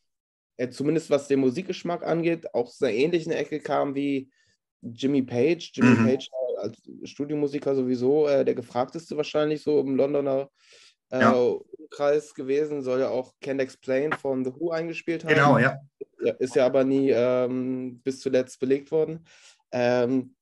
[0.57, 4.29] er zumindest was den Musikgeschmack angeht, auch aus einer ähnlichen Ecke kam wie
[4.81, 5.71] Jimmy Page.
[5.73, 6.05] Jimmy mhm.
[6.05, 10.49] Page als Studiomusiker sowieso äh, der gefragteste wahrscheinlich so im Londoner
[11.11, 11.31] äh, ja.
[11.31, 15.33] Umkreis gewesen, soll ja auch Can't Explain von The Who eingespielt haben.
[15.33, 15.77] Genau, ja.
[16.39, 19.25] ist ja aber nie ähm, bis zuletzt belegt worden.
[19.71, 20.35] Ähm,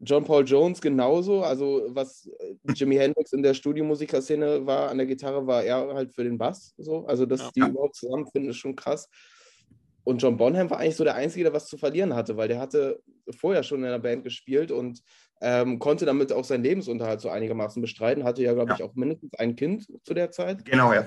[0.00, 1.42] John Paul Jones genauso.
[1.42, 6.14] Also, was äh, Jimi Hendrix in der Studiomusikerszene war, an der Gitarre, war er halt
[6.14, 6.74] für den Bass.
[6.76, 7.06] So.
[7.06, 7.50] Also, dass ja.
[7.56, 9.08] die überhaupt zusammenfinden, ist schon krass.
[10.04, 12.60] Und John Bonham war eigentlich so der Einzige, der was zu verlieren hatte, weil der
[12.60, 13.02] hatte
[13.36, 15.02] vorher schon in einer Band gespielt und
[15.40, 18.24] ähm, konnte damit auch seinen Lebensunterhalt so einigermaßen bestreiten.
[18.24, 18.76] Hatte ja, glaube ja.
[18.76, 20.64] ich, auch mindestens ein Kind zu der Zeit.
[20.64, 21.06] Genau, ja.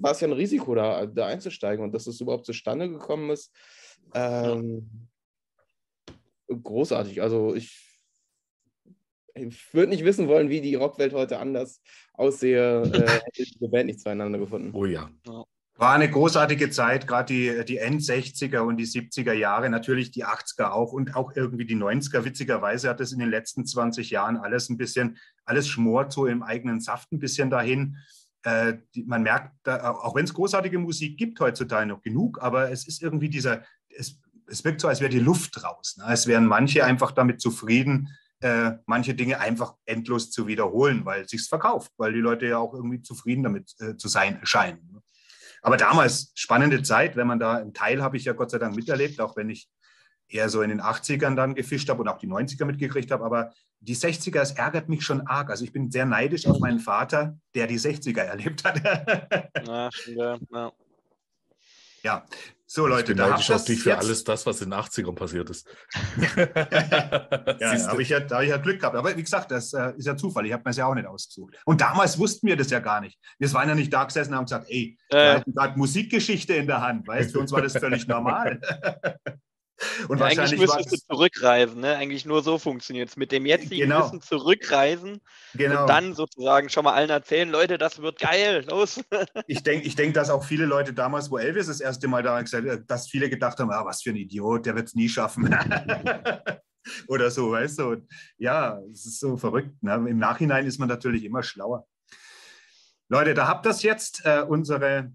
[0.00, 3.52] War es ja ein Risiko, da, da einzusteigen und dass es überhaupt zustande gekommen ist.
[4.14, 5.08] Ähm,
[6.48, 7.22] großartig.
[7.22, 7.80] Also ich
[9.36, 13.86] ich würde nicht wissen wollen, wie die Rockwelt heute anders aussehe, äh, hätte diese Band
[13.86, 14.70] nicht zueinander gefunden.
[14.72, 15.10] Oh ja.
[15.76, 20.70] War eine großartige Zeit, gerade die, die End-60er und die 70er Jahre, natürlich die 80er
[20.70, 22.24] auch und auch irgendwie die 90er.
[22.24, 26.44] Witzigerweise hat es in den letzten 20 Jahren alles ein bisschen, alles schmort so im
[26.44, 27.96] eigenen Saft ein bisschen dahin.
[28.44, 32.70] Äh, die, man merkt, da, auch wenn es großartige Musik gibt heutzutage noch genug, aber
[32.70, 35.96] es ist irgendwie dieser, es, es wirkt so, als wäre die Luft raus.
[35.98, 36.04] Ne?
[36.08, 38.10] Es wären manche einfach damit zufrieden,
[38.40, 42.58] äh, manche Dinge einfach endlos zu wiederholen, weil es sich verkauft, weil die Leute ja
[42.58, 44.88] auch irgendwie zufrieden damit äh, zu sein scheinen.
[44.92, 45.00] Ne?
[45.64, 48.76] Aber damals spannende Zeit, wenn man da einen Teil habe ich ja Gott sei Dank
[48.76, 49.70] miterlebt, auch wenn ich
[50.28, 53.24] eher so in den 80ern dann gefischt habe und auch die 90er mitgekriegt habe.
[53.24, 53.50] Aber
[53.80, 55.48] die 60er, es ärgert mich schon arg.
[55.48, 58.78] Also ich bin sehr neidisch auf meinen Vater, der die 60er erlebt hat.
[59.66, 60.72] ja, ja.
[62.02, 62.26] ja,
[62.66, 64.04] so, Leute, ich bin da ich dich für jetzt...
[64.04, 65.68] alles das, was in den 80ern passiert ist.
[66.36, 68.96] ja, da habe ich, ja, hab ich ja Glück gehabt.
[68.96, 70.46] Aber wie gesagt, das äh, ist ja Zufall.
[70.46, 71.54] Ich habe mir das ja auch nicht ausgesucht.
[71.66, 73.18] Und damals wussten wir das ja gar nicht.
[73.38, 75.16] Wir waren ja nicht da gesessen und haben gesagt, ey, äh.
[75.16, 77.06] wir hatten gerade Musikgeschichte in der Hand.
[77.06, 78.60] Weißt du, für uns war das völlig normal.
[80.08, 81.96] Und ja, wahrscheinlich eigentlich müsstest du zurückreisen, ne?
[81.96, 83.16] Eigentlich nur so funktioniert es.
[83.16, 84.04] Mit dem jetzigen genau.
[84.04, 85.20] Wissen zurückreisen
[85.54, 85.82] genau.
[85.82, 89.00] und dann sozusagen schon mal allen erzählen, Leute, das wird geil, los.
[89.46, 92.40] ich denke, ich denk, dass auch viele Leute damals, wo Elvis das erste Mal da
[92.40, 95.08] gesagt hat, dass viele gedacht haben, ah, was für ein Idiot, der wird es nie
[95.08, 95.44] schaffen.
[97.08, 97.84] Oder so, weißt du.
[97.90, 98.08] Und
[98.38, 99.82] ja, es ist so verrückt.
[99.82, 99.94] Ne?
[100.08, 101.86] Im Nachhinein ist man natürlich immer schlauer.
[103.08, 105.12] Leute, da habt ihr jetzt äh, unsere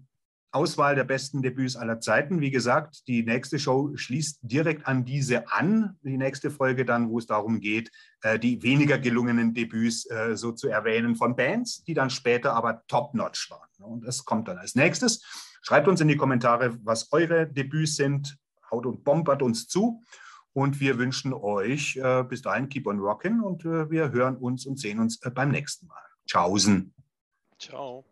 [0.52, 2.40] Auswahl der besten Debüts aller Zeiten.
[2.40, 5.96] Wie gesagt, die nächste Show schließt direkt an diese an.
[6.02, 7.90] Die nächste Folge dann, wo es darum geht,
[8.22, 12.82] äh, die weniger gelungenen Debüts äh, so zu erwähnen von Bands, die dann später aber
[12.88, 13.92] top-notch waren.
[13.92, 15.24] Und das kommt dann als nächstes.
[15.62, 18.36] Schreibt uns in die Kommentare, was eure Debüts sind.
[18.70, 20.02] Haut und bombert uns zu.
[20.52, 24.80] Und wir wünschen euch äh, bis dahin Keep on Rockin' und wir hören uns und
[24.80, 26.02] sehen uns beim nächsten Mal.
[26.26, 26.92] Tschaußen.
[27.58, 28.09] Ciao.